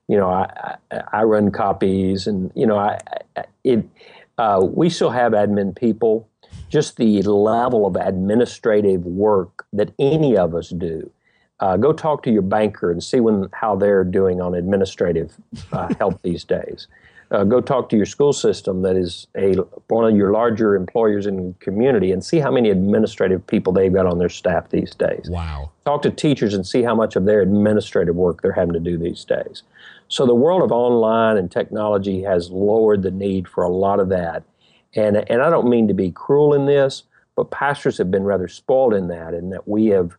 [0.08, 3.00] you know, I I, I run copies and you know, I,
[3.64, 3.84] it
[4.38, 6.28] uh, we still have admin people.
[6.68, 11.10] Just the level of administrative work that any of us do
[11.60, 15.34] uh, go talk to your banker and see when how they're doing on administrative
[15.72, 16.86] uh, help these days.
[17.32, 19.54] Uh, go talk to your school system that is a
[19.88, 23.92] one of your larger employers in the community and see how many administrative people they've
[23.92, 25.28] got on their staff these days.
[25.28, 25.72] Wow.
[25.84, 28.96] Talk to teachers and see how much of their administrative work they're having to do
[28.96, 29.64] these days.
[30.06, 34.08] So the world of online and technology has lowered the need for a lot of
[34.10, 34.44] that.
[34.94, 37.02] And and I don't mean to be cruel in this,
[37.34, 40.16] but pastors have been rather spoiled in that, in that we have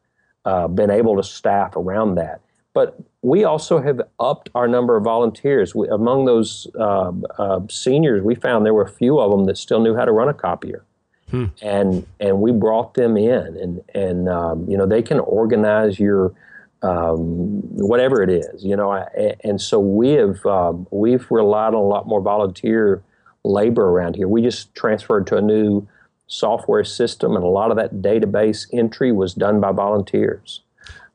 [0.48, 2.40] uh, been able to staff around that.
[2.74, 5.76] But we also have upped our number of volunteers.
[5.76, 9.58] We, among those uh, uh, seniors, we found there were a few of them that
[9.58, 10.86] still knew how to run a copier.
[11.30, 11.48] Hmm.
[11.62, 16.34] And and we brought them in, and and um, you know they can organize your
[16.82, 18.94] um, whatever it is, you know.
[18.94, 23.04] I, and so we have um, we've relied on a lot more volunteer
[23.44, 24.30] labor around here.
[24.30, 25.86] We just transferred to a new
[26.28, 30.62] software system, and a lot of that database entry was done by volunteers.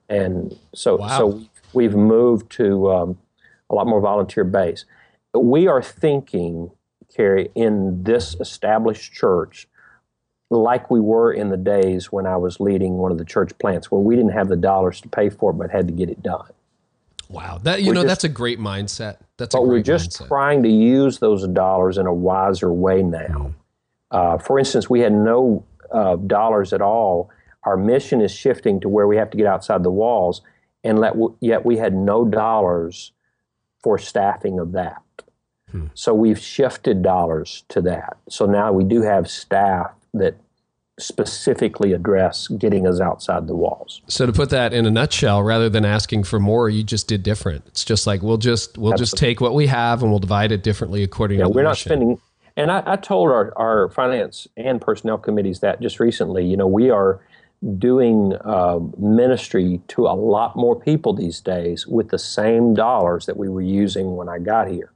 [0.08, 1.18] And so, wow.
[1.18, 3.18] so we've moved to um,
[3.70, 4.84] a lot more volunteer base.
[5.34, 6.70] We are thinking,
[7.14, 9.68] Carey, in this established church,
[10.50, 13.90] like we were in the days when I was leading one of the church plants,
[13.90, 16.22] where we didn't have the dollars to pay for it, but had to get it
[16.22, 16.50] done.
[17.30, 19.16] Wow, that you we're know just, that's a great mindset.
[19.38, 20.28] That's but we're just mindset.
[20.28, 23.54] trying to use those dollars in a wiser way now.
[24.12, 27.30] Uh, for instance, we had no uh, dollars at all.
[27.64, 30.42] Our mission is shifting to where we have to get outside the walls,
[30.84, 33.12] and let, yet we had no dollars
[33.82, 35.02] for staffing of that.
[35.70, 35.86] Hmm.
[35.94, 38.18] So we've shifted dollars to that.
[38.28, 40.36] So now we do have staff that
[40.98, 44.02] specifically address getting us outside the walls.
[44.08, 47.22] So to put that in a nutshell, rather than asking for more, you just did
[47.22, 47.64] different.
[47.68, 49.02] It's just like we'll just we'll Absolutely.
[49.02, 51.50] just take what we have and we'll divide it differently according yeah, to.
[51.50, 51.88] we're not mission.
[51.88, 52.20] spending
[52.56, 56.44] and I, I told our, our finance and personnel committees that just recently.
[56.44, 57.20] You know, we are
[57.78, 63.36] doing uh, ministry to a lot more people these days with the same dollars that
[63.36, 64.92] we were using when I got here.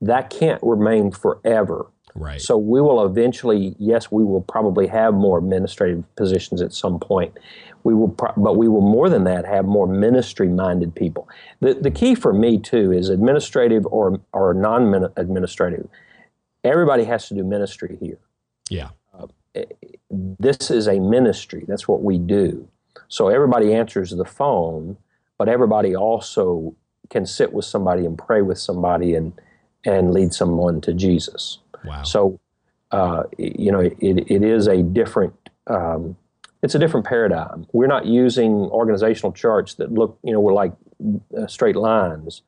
[0.00, 1.86] That can't remain forever.
[2.14, 2.40] Right.
[2.40, 7.36] So we will eventually, yes, we will probably have more administrative positions at some point.
[7.82, 11.28] We will, pro- but we will more than that have more ministry-minded people.
[11.60, 15.88] The the key for me too is administrative or or non-administrative
[16.64, 18.18] everybody has to do ministry here.
[18.68, 18.90] Yeah.
[19.16, 19.26] Uh,
[20.10, 21.64] this is a ministry.
[21.68, 22.68] That's what we do.
[23.08, 24.96] So everybody answers the phone,
[25.38, 26.74] but everybody also
[27.10, 29.32] can sit with somebody and pray with somebody and
[29.86, 31.58] and lead someone to Jesus.
[31.84, 32.02] Wow.
[32.04, 32.40] So,
[32.90, 35.34] uh, you know, it, it is a different
[35.66, 36.16] um,
[36.62, 37.66] it's a different paradigm.
[37.72, 40.72] We're not using organizational charts that look, you know, we're like
[41.36, 42.40] uh, straight lines.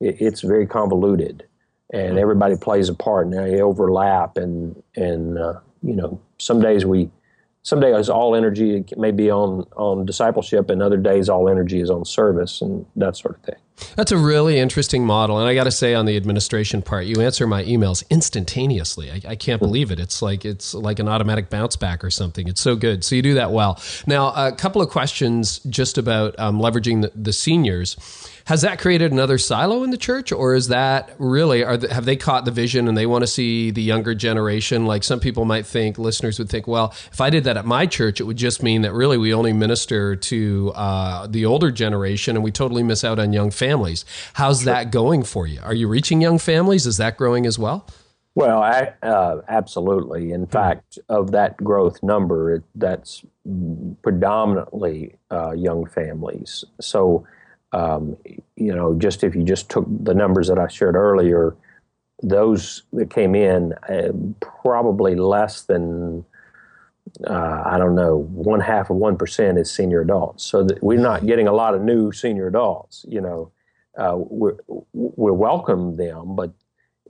[0.00, 1.46] It, it's very convoluted,
[1.92, 4.36] and everybody plays a part, and they overlap.
[4.36, 7.10] And and uh, you know, some days we,
[7.62, 11.90] some days all energy may be on on discipleship, and other days all energy is
[11.90, 13.60] on service and that sort of thing.
[13.96, 15.38] That's a really interesting model.
[15.38, 19.10] And I got to say, on the administration part, you answer my emails instantaneously.
[19.10, 19.98] I, I, can't believe it.
[19.98, 22.48] It's like it's like an automatic bounce back or something.
[22.48, 23.04] It's so good.
[23.04, 23.80] So you do that well.
[24.06, 27.96] Now, a couple of questions just about um, leveraging the, the seniors.
[28.46, 32.04] Has that created another silo in the church, or is that really are the, have
[32.04, 34.86] they caught the vision and they want to see the younger generation?
[34.86, 37.86] Like some people might think, listeners would think, well, if I did that at my
[37.86, 42.36] church, it would just mean that really we only minister to uh, the older generation
[42.36, 44.04] and we totally miss out on young families.
[44.34, 44.72] How's sure.
[44.72, 45.60] that going for you?
[45.62, 46.86] Are you reaching young families?
[46.86, 47.86] Is that growing as well?
[48.36, 50.32] Well, I, uh, absolutely.
[50.32, 53.24] In fact, of that growth number, it, that's
[54.02, 56.64] predominantly uh, young families.
[56.80, 57.26] So
[57.72, 58.16] um,
[58.56, 61.56] you know, just if you just took the numbers that I shared earlier,
[62.22, 66.24] those that came in uh, probably less than
[67.26, 70.44] uh, I don't know one half of one percent is senior adults.
[70.44, 73.04] So that we're not getting a lot of new senior adults.
[73.08, 73.52] You know,
[73.98, 74.52] uh, we
[74.92, 76.52] we welcome them, but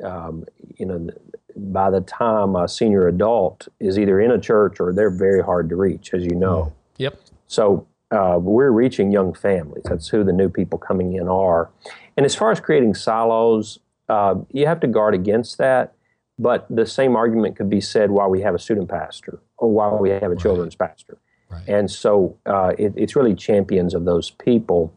[0.04, 0.44] um,
[0.78, 1.10] you know,
[1.56, 5.68] by the time a senior adult is either in a church or they're very hard
[5.70, 6.72] to reach, as you know.
[6.98, 7.20] Yep.
[7.46, 9.84] So uh, we're reaching young families.
[9.84, 11.70] That's who the new people coming in are.
[12.16, 15.94] And as far as creating silos, uh, you have to guard against that.
[16.38, 19.98] But the same argument could be said while we have a student pastor or while
[19.98, 20.38] we have a right.
[20.38, 21.18] children's pastor.
[21.50, 21.68] Right.
[21.68, 24.92] And so uh, it, it's really champions of those people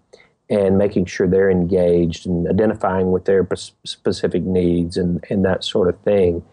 [0.50, 3.48] and making sure they're engaged and identifying with their
[3.86, 6.44] specific needs and, and that sort of thing.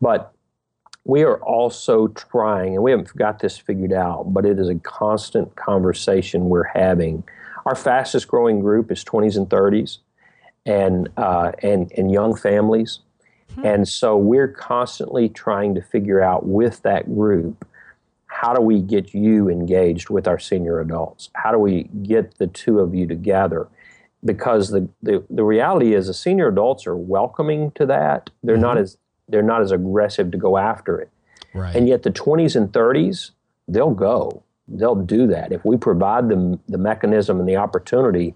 [0.00, 0.32] But
[1.04, 4.74] we are also trying, and we haven't got this figured out, but it is a
[4.76, 7.24] constant conversation we're having.
[7.66, 9.98] Our fastest growing group is 20s and 30s
[10.66, 13.00] and, uh, and, and young families.
[13.52, 13.66] Mm-hmm.
[13.66, 17.66] And so we're constantly trying to figure out with that group
[18.26, 21.30] how do we get you engaged with our senior adults?
[21.34, 23.68] How do we get the two of you together?
[24.24, 28.30] Because the, the, the reality is the senior adults are welcoming to that.
[28.42, 28.62] They're mm-hmm.
[28.62, 28.96] not as
[29.30, 31.10] they're not as aggressive to go after it.
[31.54, 31.74] Right.
[31.74, 33.30] And yet the 20s and 30s,
[33.68, 34.42] they'll go.
[34.68, 35.52] They'll do that.
[35.52, 38.34] If we provide them the mechanism and the opportunity,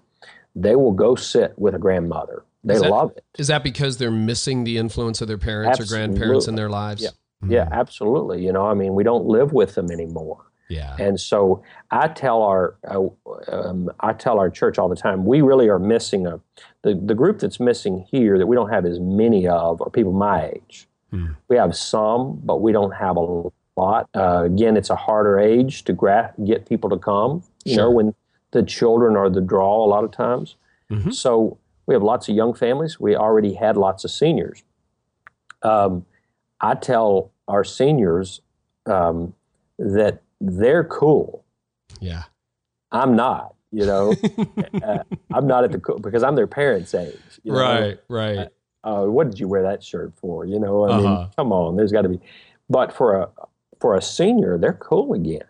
[0.56, 2.44] they will go sit with a grandmother.
[2.64, 3.24] They that, love it.
[3.38, 6.04] Is that because they're missing the influence of their parents absolutely.
[6.04, 7.02] or grandparents in their lives?
[7.02, 7.10] Yeah.
[7.42, 7.52] Mm-hmm.
[7.52, 8.44] yeah, absolutely.
[8.44, 10.43] You know, I mean, we don't live with them anymore.
[10.68, 10.96] Yeah.
[10.98, 13.06] And so I tell our uh,
[13.48, 16.40] um, I tell our church all the time we really are missing a
[16.82, 20.12] the, the group that's missing here that we don't have as many of are people
[20.12, 20.88] my age.
[21.10, 21.32] Hmm.
[21.48, 24.08] We have some, but we don't have a lot.
[24.14, 27.42] Uh, again, it's a harder age to gra- get people to come.
[27.64, 27.84] You sure.
[27.84, 28.14] know, when
[28.54, 30.56] the children are the draw a lot of times.
[30.90, 31.10] Mm-hmm.
[31.10, 32.98] So we have lots of young families.
[32.98, 34.62] We already had lots of seniors.
[35.62, 36.06] Um,
[36.60, 38.40] I tell our seniors
[38.86, 39.34] um,
[39.78, 41.44] that they're cool.
[42.00, 42.24] Yeah.
[42.92, 44.14] I'm not, you know,
[44.82, 44.98] uh,
[45.32, 47.18] I'm not at the cool because I'm their parents' age.
[47.42, 47.58] You know?
[47.58, 48.48] Right, right.
[48.84, 50.44] Uh, what did you wear that shirt for?
[50.44, 51.02] You know, I uh-huh.
[51.02, 52.20] mean, come on, there's got to be.
[52.68, 53.28] But for a
[53.80, 55.44] for a senior, they're cool again.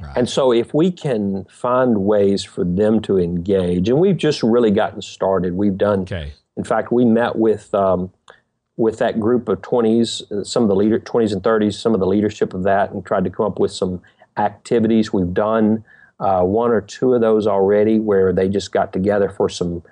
[0.00, 0.16] Right.
[0.16, 4.70] And so, if we can find ways for them to engage, and we've just really
[4.70, 5.54] gotten started.
[5.54, 6.00] We've done.
[6.00, 6.32] Okay.
[6.56, 8.10] In fact, we met with um,
[8.76, 12.06] with that group of 20s, some of the leader 20s and 30s, some of the
[12.06, 14.00] leadership of that, and tried to come up with some
[14.38, 15.12] activities.
[15.12, 15.84] We've done
[16.20, 19.82] uh, one or two of those already, where they just got together for some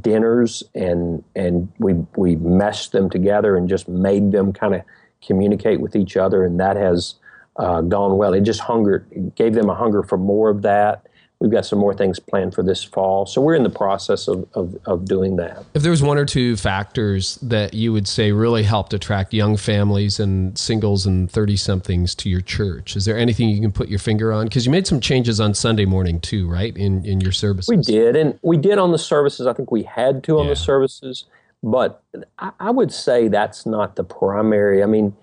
[0.00, 4.80] dinners and and we we meshed them together and just made them kind of
[5.26, 7.16] communicate with each other, and that has
[7.56, 8.34] uh, gone well.
[8.34, 11.06] It just hungered, gave them a hunger for more of that
[11.40, 13.26] we've got some more things planned for this fall.
[13.26, 15.64] So we're in the process of, of, of, doing that.
[15.74, 19.56] If there was one or two factors that you would say really helped attract young
[19.56, 23.88] families and singles and 30 somethings to your church, is there anything you can put
[23.88, 24.46] your finger on?
[24.46, 26.74] Because you made some changes on Sunday morning too, right?
[26.76, 27.68] In, in your services.
[27.68, 28.16] We did.
[28.16, 29.46] And we did on the services.
[29.46, 30.50] I think we had to on yeah.
[30.50, 31.26] the services.
[31.62, 32.02] But
[32.38, 34.82] I, I, would say that's not the primary.
[34.82, 35.16] I mean,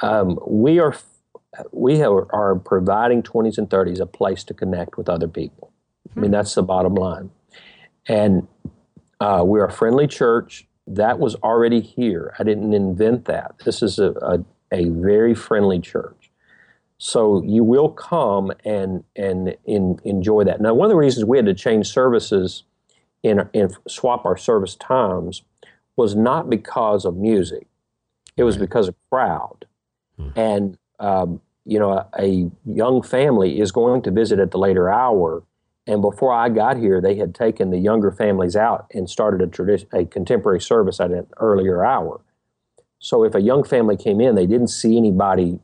[0.00, 0.94] um, we are
[1.72, 5.72] we are providing 20s and 30s a place to connect with other people.
[6.16, 7.30] I mean, that's the bottom line.
[8.08, 8.46] And
[9.20, 10.66] uh, we're a friendly church.
[10.86, 12.34] That was already here.
[12.38, 13.56] I didn't invent that.
[13.64, 16.30] This is a, a, a very friendly church.
[16.98, 20.60] So you will come and, and in, enjoy that.
[20.60, 22.62] Now, one of the reasons we had to change services
[23.22, 25.42] and, and swap our service times
[25.96, 27.66] was not because of music.
[28.36, 29.66] It was because of crowd.
[30.16, 30.28] Hmm.
[30.36, 34.88] And um, you know, a, a, young family is going to visit at the later
[34.88, 35.42] hour,
[35.88, 39.46] And before I got here, they had taken the younger families out and started a
[39.46, 42.20] tradition, a contemporary service at an earlier hour.
[42.98, 45.58] So if a young family came in, they didn't see anybody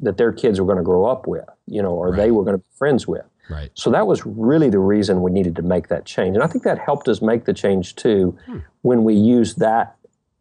[0.00, 2.16] that their kids were going to grow up with, you know, or right.
[2.16, 3.24] they were going to be friends with.
[3.48, 3.70] Right.
[3.74, 6.34] So that was really the reason we needed to make that change.
[6.34, 8.58] And I think that helped us make the change too hmm.
[8.82, 9.95] when we used that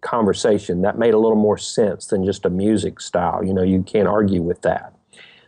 [0.06, 0.82] conversation.
[0.82, 3.44] That made a little more sense than just a music style.
[3.44, 4.94] You know, you can't argue with that.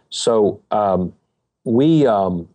[0.09, 1.13] So um,
[1.63, 2.49] we um,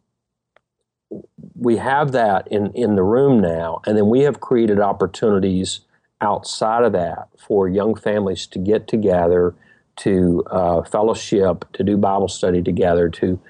[1.55, 5.81] we have that in, in the room now, and then we have created opportunities
[6.21, 9.55] outside of that for young families to get together,
[9.97, 13.41] to uh, fellowship, to do Bible study together, to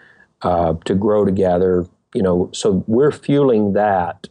[0.43, 1.87] uh, to grow together.
[2.15, 4.29] You know, so we're fueling that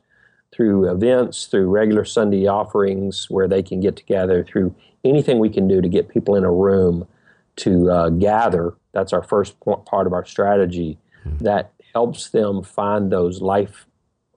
[0.62, 5.68] through events, through regular Sunday offerings where they can get together, through anything we can
[5.68, 7.08] do to get people in a room
[7.56, 8.76] to uh, gather.
[8.92, 11.00] That's our first part of our strategy.
[11.26, 11.44] Mm-hmm.
[11.46, 13.88] That helps them find those life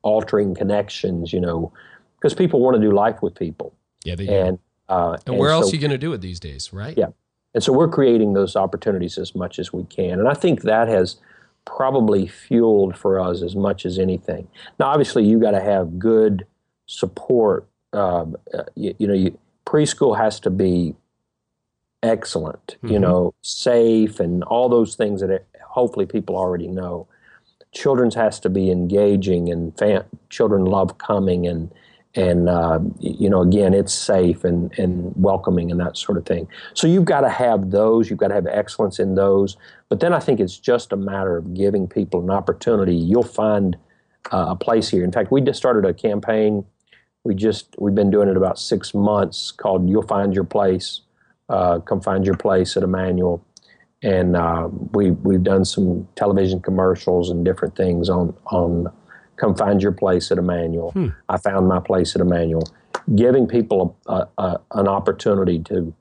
[0.01, 1.31] altering connections.
[1.31, 1.73] You know,
[2.17, 3.75] because people want to do life with people.
[4.07, 4.33] Yeah, they do.
[4.33, 4.59] And,
[4.89, 6.97] uh, and where and else so, are you going to do it these days, right?
[6.97, 7.09] Yeah.
[7.53, 10.19] And so we're creating those opportunities as much as we can.
[10.21, 11.17] And I think that has
[11.65, 14.49] probably fueled for us as much as anything.
[14.79, 16.47] Now, obviously, you got to have good
[16.87, 17.67] support.
[17.93, 20.95] Um, uh, you, you, know, you, preschool has to be
[22.03, 22.89] excellent, mm-hmm.
[22.89, 27.07] you know, safe, and all those things that it, hopefully people already know.
[27.73, 31.73] Children's has to be engaging, and fam- children love coming, and
[32.17, 36.47] and uh, you know again it's safe and, and welcoming and that sort of thing.
[36.75, 39.57] So you've got to have those you've got to have excellence in those
[39.89, 42.95] but then i think it's just a matter of giving people an opportunity.
[42.95, 43.77] You'll find
[44.33, 45.05] uh, a place here.
[45.05, 46.65] In fact we just started a campaign.
[47.25, 51.01] We just we've been doing it about six months called you'll find your place
[51.49, 53.45] uh, come find your place at emmanuel.
[54.03, 58.93] And uh, we, we've done some television commercials and different things on on
[59.37, 60.93] come find your place at Emmanuel.
[60.93, 61.09] Hmm.
[61.29, 62.69] I found my place at Emmanuel.
[63.15, 65.93] Giving people a, a, an opportunity to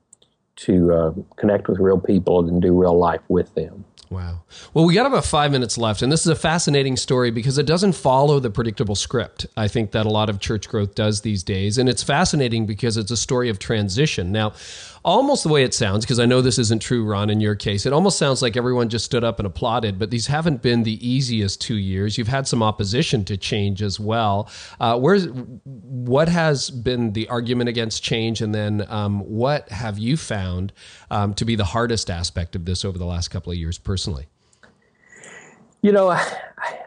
[0.56, 3.86] to uh, connect with real people and do real life with them.
[4.14, 4.44] Wow.
[4.76, 7.66] Well, we got about five minutes left, and this is a fascinating story because it
[7.66, 9.48] doesn't follow the predictable script.
[9.58, 12.96] I think that a lot of church growth does these days, and it's fascinating because
[12.96, 14.32] it's a story of transition.
[14.32, 14.54] Now,
[15.04, 17.86] almost the way it sounds, because I know this isn't true, Ron, in your case,
[17.86, 21.08] it almost sounds like everyone just stood up and applauded, but these haven't been the
[21.08, 22.18] easiest two years.
[22.18, 24.50] You've had some opposition to change as well.
[24.80, 25.28] Uh, where's
[25.66, 30.74] what has been the argument against change, and then um, what have you found
[31.12, 34.28] um, to be the hardest aspect of this over the last couple of years personally?
[35.82, 36.26] You know, I,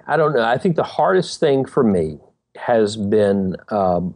[0.06, 0.42] I don't know.
[0.42, 2.18] I think the hardest thing for me
[2.56, 4.14] has been um,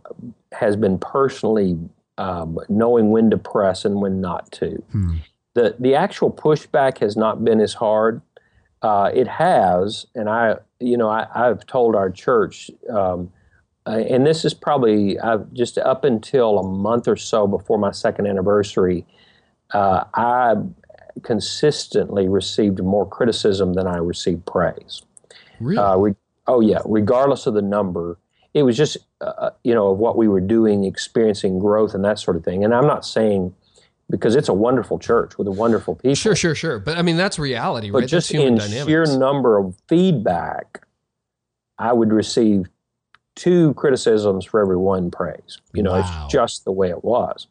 [0.52, 1.78] has been personally
[2.20, 4.82] um, knowing when to press and when not to.
[4.92, 5.16] Hmm.
[5.54, 8.20] The the actual pushback has not been as hard.
[8.82, 13.30] Uh, it has, and I, you know, I, have told our church, um,
[13.86, 17.90] uh, and this is probably I've just up until a month or so before my
[17.90, 19.06] second anniversary,
[19.72, 20.56] uh, I
[21.22, 25.02] consistently received more criticism than I received praise.
[25.58, 25.78] Really?
[25.78, 26.14] Uh, re-
[26.46, 28.18] oh yeah, regardless of the number
[28.54, 32.04] it was just uh, uh, you know of what we were doing, experiencing growth and
[32.04, 32.64] that sort of thing.
[32.64, 33.54] And I'm not saying
[34.10, 36.14] because it's a wonderful church with a wonderful people.
[36.14, 36.78] Sure, sure, sure.
[36.78, 38.08] But I mean that's reality, but right?
[38.08, 38.86] Just in dynamics.
[38.86, 40.84] sheer number of feedback,
[41.78, 42.66] I would receive
[43.36, 45.58] two criticisms for every one praise.
[45.72, 46.24] You know, wow.
[46.24, 47.46] it's just the way it was.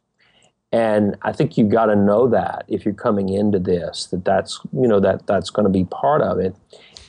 [0.71, 4.59] And I think you've got to know that if you're coming into this, that that's
[4.73, 6.55] you know that that's going to be part of it.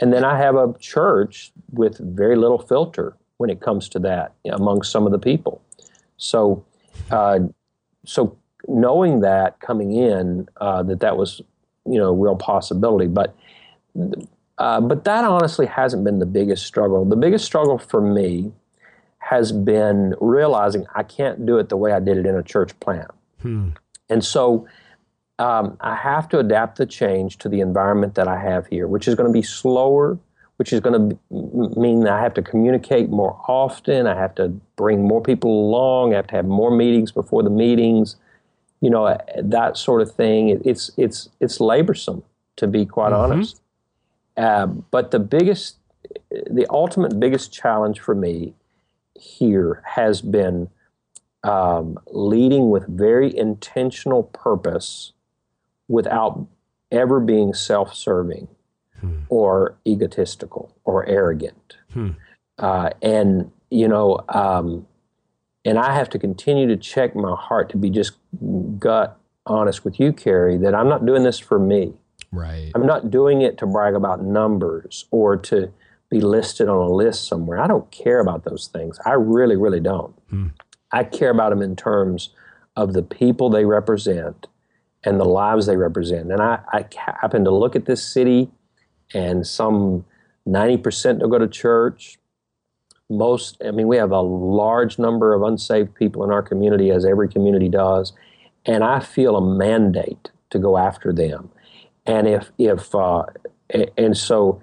[0.01, 4.34] And then I have a church with very little filter when it comes to that
[4.53, 5.62] among some of the people.
[6.18, 6.62] So,
[7.11, 7.38] uh,
[8.05, 8.36] so
[8.68, 11.41] knowing that coming in, uh, that that was,
[11.86, 13.34] you know, a real possibility, but.
[14.59, 17.03] Uh, but that honestly hasn't been the biggest struggle.
[17.07, 18.53] The biggest struggle for me
[19.16, 22.78] has been realizing I can't do it the way I did it in a church
[22.78, 23.11] plant.
[23.41, 23.70] Hmm.
[24.11, 24.66] And so
[25.38, 29.09] um, I have to adapt the change to the environment that I have here, which
[29.09, 30.18] is going to be slower,
[30.61, 31.18] which is going to
[31.80, 34.06] mean I have to communicate more often.
[34.06, 36.12] I have to bring more people along.
[36.12, 38.16] I have to have more meetings before the meetings.
[38.82, 40.61] You know that sort of thing.
[40.62, 42.24] It's it's it's laborsome
[42.56, 43.32] to be quite mm-hmm.
[43.32, 43.62] honest.
[44.36, 45.78] Uh, but the biggest,
[46.30, 48.52] the ultimate biggest challenge for me
[49.18, 50.68] here has been
[51.42, 55.14] um, leading with very intentional purpose
[55.88, 56.46] without
[56.92, 58.46] ever being self-serving
[59.01, 59.20] hmm.
[59.28, 61.76] or egotistical or arrogant.
[61.92, 62.11] Hmm.
[62.59, 64.86] Uh, and, you know, um,
[65.64, 68.12] and I have to continue to check my heart to be just
[68.78, 71.94] gut honest with you, Carey, that I'm not doing this for me.
[72.32, 72.70] Right.
[72.74, 75.72] I'm not doing it to brag about numbers or to
[76.11, 77.61] be listed on a list somewhere.
[77.61, 78.98] I don't care about those things.
[79.05, 80.14] I really, really don't.
[80.28, 80.46] Hmm.
[80.92, 82.30] I care about them in terms
[82.76, 84.46] of the people they represent
[85.05, 86.30] and the lives they represent.
[86.30, 86.84] And I, I
[87.20, 88.51] happen to look at this city,
[89.14, 90.04] and some
[90.46, 92.18] 90% don't go to church.
[93.08, 97.04] Most, I mean, we have a large number of unsaved people in our community, as
[97.04, 98.12] every community does.
[98.66, 101.50] And I feel a mandate to go after them.
[102.06, 103.24] And if, if, uh,
[103.96, 104.62] and so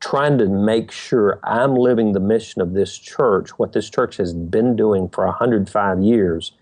[0.00, 4.34] trying to make sure I'm living the mission of this church, what this church has
[4.34, 6.52] been doing for 105 years,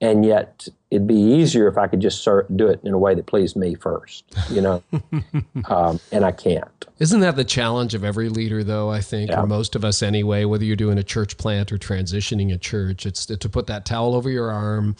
[0.00, 3.26] and yet it'd be easier if I could just do it in a way that
[3.26, 4.82] pleased me first, you know,
[5.68, 6.86] um, and I can't.
[6.98, 8.90] Isn't that the challenge of every leader, though?
[8.90, 9.42] I think, yeah.
[9.42, 10.44] or most of us anyway.
[10.44, 14.14] Whether you're doing a church plant or transitioning a church, it's to put that towel
[14.14, 14.96] over your arm,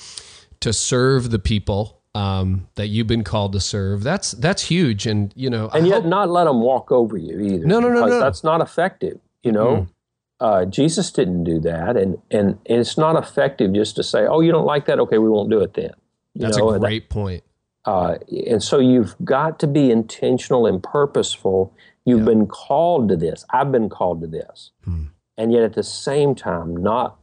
[0.60, 4.02] to serve the people um, that you've been called to serve.
[4.02, 7.16] That's that's huge, and you know, and I yet hope, not let them walk over
[7.16, 7.66] you either.
[7.66, 8.20] No, no, no, no.
[8.20, 9.20] That's not effective.
[9.42, 9.88] You know, mm.
[10.40, 14.40] Uh, Jesus didn't do that, and, and and it's not effective just to say, "Oh,
[14.40, 15.00] you don't like that?
[15.00, 15.90] Okay, we won't do it then."
[16.34, 16.70] You that's know?
[16.70, 17.44] a great that, point.
[17.84, 21.74] Uh, and so you've got to be intentional and purposeful.
[22.04, 22.26] You've yeah.
[22.26, 23.44] been called to this.
[23.50, 25.06] I've been called to this, hmm.
[25.36, 27.18] and yet at the same time, not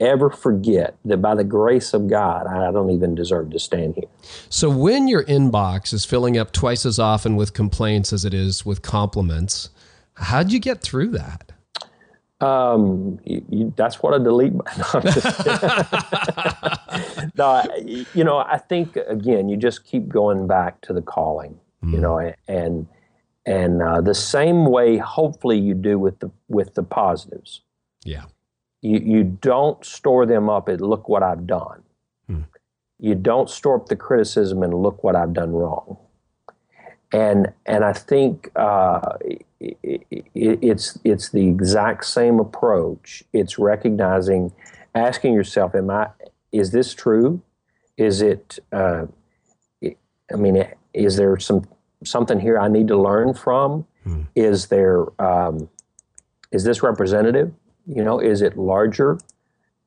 [0.00, 4.08] ever forget that by the grace of God, I don't even deserve to stand here.
[4.48, 8.66] So, when your inbox is filling up twice as often with complaints as it is
[8.66, 9.70] with compliments,
[10.14, 11.49] how'd you get through that?
[12.40, 14.52] Um, you, you, that's what a delete.
[14.78, 15.00] No,
[17.34, 21.58] no I, you know, I think again, you just keep going back to the calling.
[21.84, 21.92] Mm.
[21.92, 22.86] You know, and
[23.46, 27.62] and uh, the same way, hopefully, you do with the with the positives.
[28.04, 28.24] Yeah
[28.82, 31.82] you, you don't store them up and look what I've done.
[32.26, 32.42] Hmm.
[32.98, 35.98] You don't store up the criticism and look what I've done wrong.
[37.12, 39.16] And and I think uh,
[39.60, 40.24] it, it,
[40.62, 43.22] it's it's the exact same approach.
[43.32, 44.52] It's recognizing,
[44.94, 46.08] asking yourself, "Am I?
[46.52, 47.42] Is this true?
[47.96, 48.58] Is it?
[48.72, 49.06] Uh,
[49.84, 51.66] I mean, is there some
[52.04, 53.86] something here I need to learn from?
[54.04, 54.22] Hmm.
[54.34, 55.04] Is there?
[55.20, 55.68] Um,
[56.50, 57.52] is this representative?
[57.86, 59.18] You know, is it larger?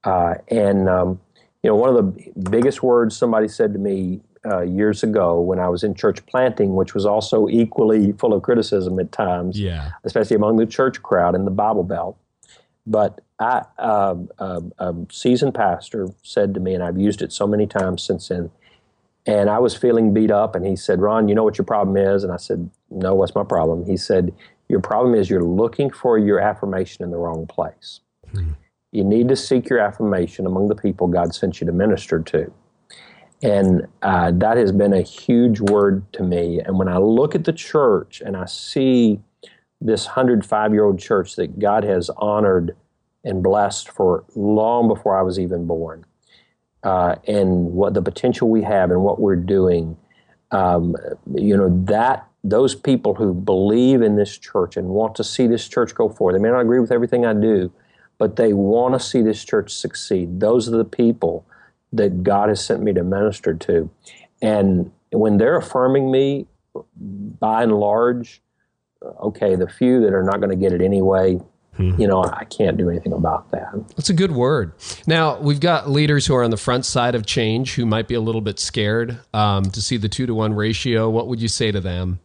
[0.04, 1.20] Uh, and um,
[1.64, 5.60] you know, one of the biggest words somebody said to me uh, years ago when
[5.60, 9.92] I was in church planting, which was also equally full of criticism at times, yeah.
[10.04, 12.18] especially among the church crowd in the Bible Belt.
[12.86, 17.48] But I, uh, a, a seasoned pastor said to me, and I've used it so
[17.48, 18.52] many times since then.
[19.26, 21.96] And I was feeling beat up, and he said, "Ron, you know what your problem
[21.96, 24.34] is?" And I said, "No, what's my problem?" He said,
[24.70, 28.00] your problem is you're looking for your affirmation in the wrong place.
[28.32, 28.54] Hmm.
[28.92, 32.52] You need to seek your affirmation among the people God sent you to minister to.
[33.44, 36.62] And uh, that has been a huge word to me.
[36.62, 39.20] And when I look at the church and I see
[39.82, 42.76] this 105 year old church that God has honored
[43.26, 46.06] and blessed for long before I was even born,
[46.84, 49.98] uh, and what the potential we have and what we're doing,
[50.52, 50.96] um,
[51.34, 55.68] you know, that those people who believe in this church and want to see this
[55.68, 57.72] church go forward, they may not agree with everything I do,
[58.18, 60.40] but they want to see this church succeed.
[60.40, 61.46] Those are the people
[61.94, 63.90] that God has sent me to minister to.
[64.42, 66.48] And when they're affirming me,
[67.40, 68.42] by and large,
[69.22, 71.40] okay, the few that are not going to get it anyway,
[71.78, 72.00] Hmm.
[72.00, 73.72] You know, I can't do anything about that.
[73.96, 74.74] That's a good word.
[75.08, 78.14] Now, we've got leaders who are on the front side of change who might be
[78.14, 81.10] a little bit scared um, to see the two to one ratio.
[81.10, 82.20] What would you say to them?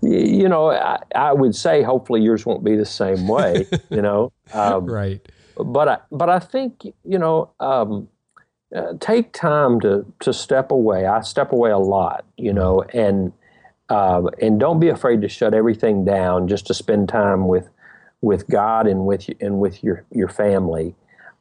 [0.00, 4.32] you know, I, I, would say hopefully yours won't be the same way, you know.
[4.52, 5.26] Um, right.
[5.56, 8.08] But I, but I think you know, um,
[8.74, 11.06] uh, take time to to step away.
[11.06, 13.32] I step away a lot, you know, and
[13.88, 17.68] uh, and don't be afraid to shut everything down just to spend time with
[18.20, 20.94] with God and with and with your your family.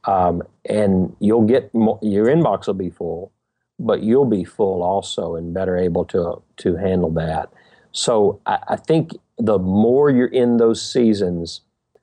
[0.05, 1.69] Um, and you'll get
[2.01, 3.31] your inbox will be full,
[3.77, 7.51] but you'll be full also and better able to to handle that.
[7.91, 11.61] So I, I think the more you're in those seasons,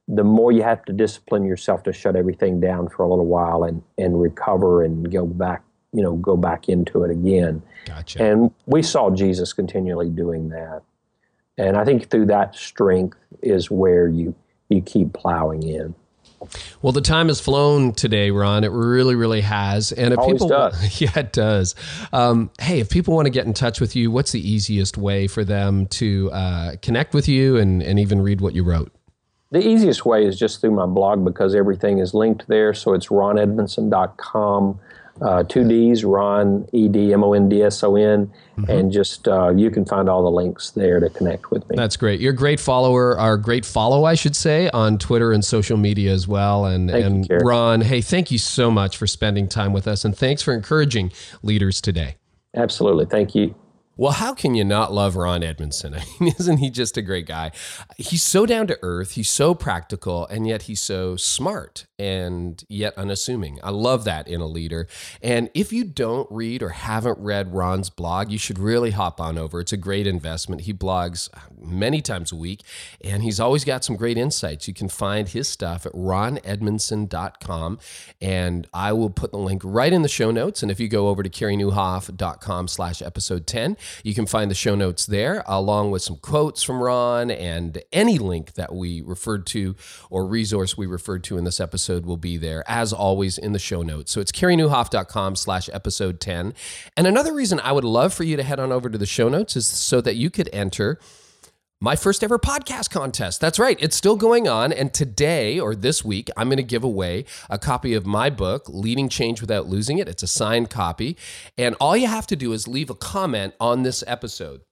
[0.08, 3.64] the more you have to discipline yourself to shut everything down for a little while
[3.64, 7.62] and, and recover and go back, you know, go back into it again.
[7.86, 8.22] Gotcha.
[8.22, 10.82] And we saw Jesus continually doing that.
[11.56, 14.34] And I think through that strength is where you
[14.70, 15.94] you keep plowing in.
[16.82, 18.64] Well, the time has flown today, Ron.
[18.64, 19.92] It really, really has.
[19.92, 21.00] And if Always people, does.
[21.00, 21.74] yeah, it does.
[22.12, 25.26] Um, hey, if people want to get in touch with you, what's the easiest way
[25.26, 28.92] for them to uh, connect with you and, and even read what you wrote?
[29.54, 32.74] The easiest way is just through my blog because everything is linked there.
[32.74, 34.80] So it's ronedmondson.com.
[35.22, 38.68] uh, two D's, Ron E D M O N D S O N, mm-hmm.
[38.68, 41.76] and just uh, you can find all the links there to connect with me.
[41.76, 42.20] That's great.
[42.20, 46.12] You're a great follower, our great follow, I should say, on Twitter and social media
[46.12, 46.64] as well.
[46.64, 50.04] And thank and you, Ron, hey, thank you so much for spending time with us,
[50.04, 51.12] and thanks for encouraging
[51.44, 52.16] leaders today.
[52.56, 53.54] Absolutely, thank you.
[53.96, 55.94] Well, how can you not love Ron Edmondson?
[55.94, 57.52] I mean, isn't he just a great guy?
[57.96, 62.92] He's so down to earth, he's so practical, and yet he's so smart and yet
[62.98, 63.60] unassuming.
[63.62, 64.88] I love that in a leader.
[65.22, 69.38] And if you don't read or haven't read Ron's blog, you should really hop on
[69.38, 69.60] over.
[69.60, 70.62] It's a great investment.
[70.62, 72.62] He blogs many times a week,
[73.00, 74.66] and he's always got some great insights.
[74.66, 77.78] You can find his stuff at ronedmondson.com,
[78.20, 80.62] and I will put the link right in the show notes.
[80.62, 84.74] And if you go over to careynieuwhof.com slash episode 10, you can find the show
[84.74, 89.74] notes there, along with some quotes from Ron and any link that we referred to
[90.10, 93.58] or resource we referred to in this episode will be there, as always, in the
[93.58, 94.12] show notes.
[94.12, 96.54] So it's careynieuwhof.com slash episode 10.
[96.96, 99.28] And another reason I would love for you to head on over to the show
[99.28, 100.98] notes is so that you could enter
[101.80, 103.40] my first ever podcast contest.
[103.40, 104.72] That's right, it's still going on.
[104.72, 108.64] And today or this week, I'm going to give away a copy of my book,
[108.68, 110.08] Leading Change Without Losing It.
[110.08, 111.16] It's a signed copy.
[111.58, 114.62] And all you have to do is leave a comment on this episode.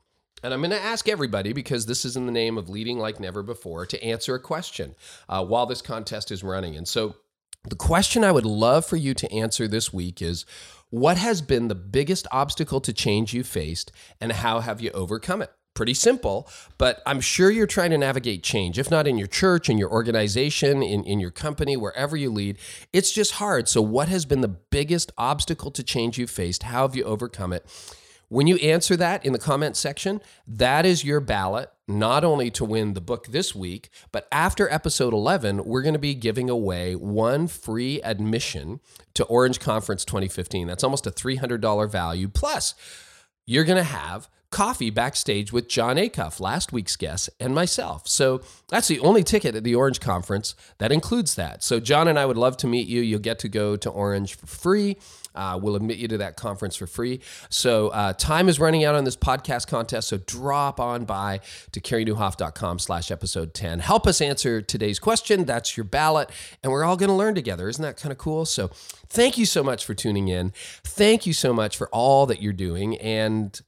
[0.43, 3.21] And I'm going to ask everybody, because this is in the name of Leading Like
[3.21, 4.95] Never Before, to answer a question
[5.29, 6.77] uh, while this contest is running.
[6.77, 7.17] And so
[7.69, 10.45] the question I would love for you to answer this week is
[10.91, 15.43] what has been the biggest obstacle to change you faced, and how have you overcome
[15.43, 15.53] it?
[15.75, 16.49] Pretty simple,
[16.79, 18.79] but I'm sure you're trying to navigate change.
[18.79, 22.59] If not in your church, in your organization, in, in your company, wherever you lead,
[22.93, 23.69] it's just hard.
[23.69, 26.65] So, what has been the biggest obstacle to change you've faced?
[26.65, 27.67] How have you overcome it?
[28.33, 32.65] When you answer that in the comment section, that is your ballot, not only to
[32.65, 36.97] win the book this week, but after episode 11, we're going to be giving away
[36.97, 38.81] one free admission
[39.13, 40.67] to Orange Conference 2015.
[40.67, 42.27] That's almost a $300 value.
[42.27, 42.75] Plus,
[43.45, 48.07] you're going to have coffee backstage with Jon Acuff, last week's guest, and myself.
[48.07, 51.65] So that's the only ticket at the Orange Conference that includes that.
[51.65, 53.01] So Jon and I would love to meet you.
[53.01, 54.97] You'll get to go to Orange for free.
[55.35, 57.21] Uh, we'll admit you to that conference for free.
[57.49, 60.09] So uh, time is running out on this podcast contest.
[60.09, 61.41] So drop on by
[61.73, 63.81] to careynieuwhof.com slash episode 10.
[63.81, 65.45] Help us answer today's question.
[65.45, 66.31] That's your ballot.
[66.63, 67.69] And we're all going to learn together.
[67.69, 68.45] Isn't that kind of cool?
[68.45, 68.69] So
[69.09, 70.53] thank you so much for tuning in.
[70.85, 72.99] Thank you so much for all that you're doing.
[72.99, 73.59] And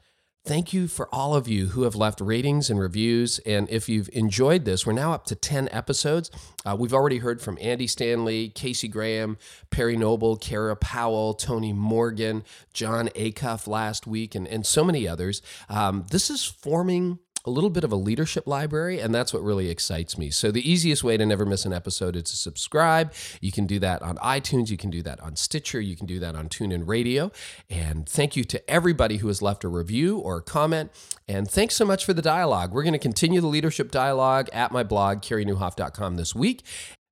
[0.47, 3.39] Thank you for all of you who have left ratings and reviews.
[3.47, 6.31] And if you've enjoyed this, we're now up to 10 episodes.
[6.67, 9.39] Uh, we've already heard from Andy Stanley, Casey Graham,
[9.71, 15.41] Perry Noble, Kara Powell, Tony Morgan, Jon Acuff last week, and, and so many others.
[15.71, 19.69] Um, this is forming a little bit of a leadership library, and that's what really
[19.69, 20.31] excites me.
[20.31, 23.13] So, the easiest way to never miss an episode is to subscribe.
[23.41, 26.19] You can do that on iTunes, you can do that on Stitcher, you can do
[26.21, 27.31] that on TuneIn Radio.
[27.69, 30.91] And thank you to everybody who has left a review or a comment.
[31.29, 32.73] And thanks so much for the dialogue.
[32.73, 36.63] We're going to continue the leadership dialogue at my blog, careynieuwhof.com this week.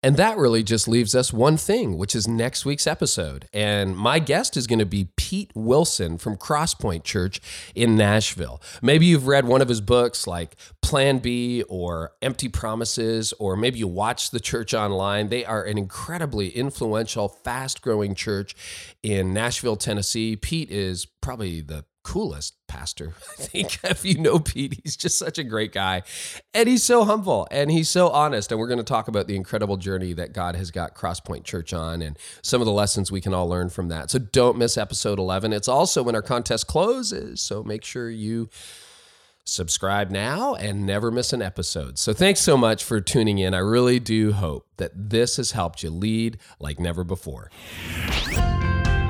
[0.06, 3.48] And that really just leaves us one thing, which is next week's episode.
[3.52, 7.40] And my guest is going to be Pete Wilson from Crosspoint Church
[7.74, 8.62] in Nashville.
[8.80, 13.80] Maybe you've read one of his books like Plan B or Empty Promises, or maybe
[13.80, 15.28] you watch the church online.
[15.28, 18.54] They are an incredibly influential, fast growing church
[19.02, 20.36] in Nashville, Tennessee.
[20.36, 23.14] Pete is probably the coolest pastor.
[23.38, 26.02] I think if you know Pete, he's just such a great guy.
[26.54, 28.52] And he's so humble and he's so honest.
[28.52, 31.72] And we're going to talk about the incredible journey that God has got Crosspoint Church
[31.72, 34.10] on and some of the lessons we can all learn from that.
[34.10, 35.52] So don't miss episode 11.
[35.52, 37.40] It's also when our contest closes.
[37.40, 38.48] So make sure you
[39.44, 41.98] subscribe now and never miss an episode.
[41.98, 43.52] So thanks so much for tuning in.
[43.52, 47.50] I really do hope that this has helped you lead like never before.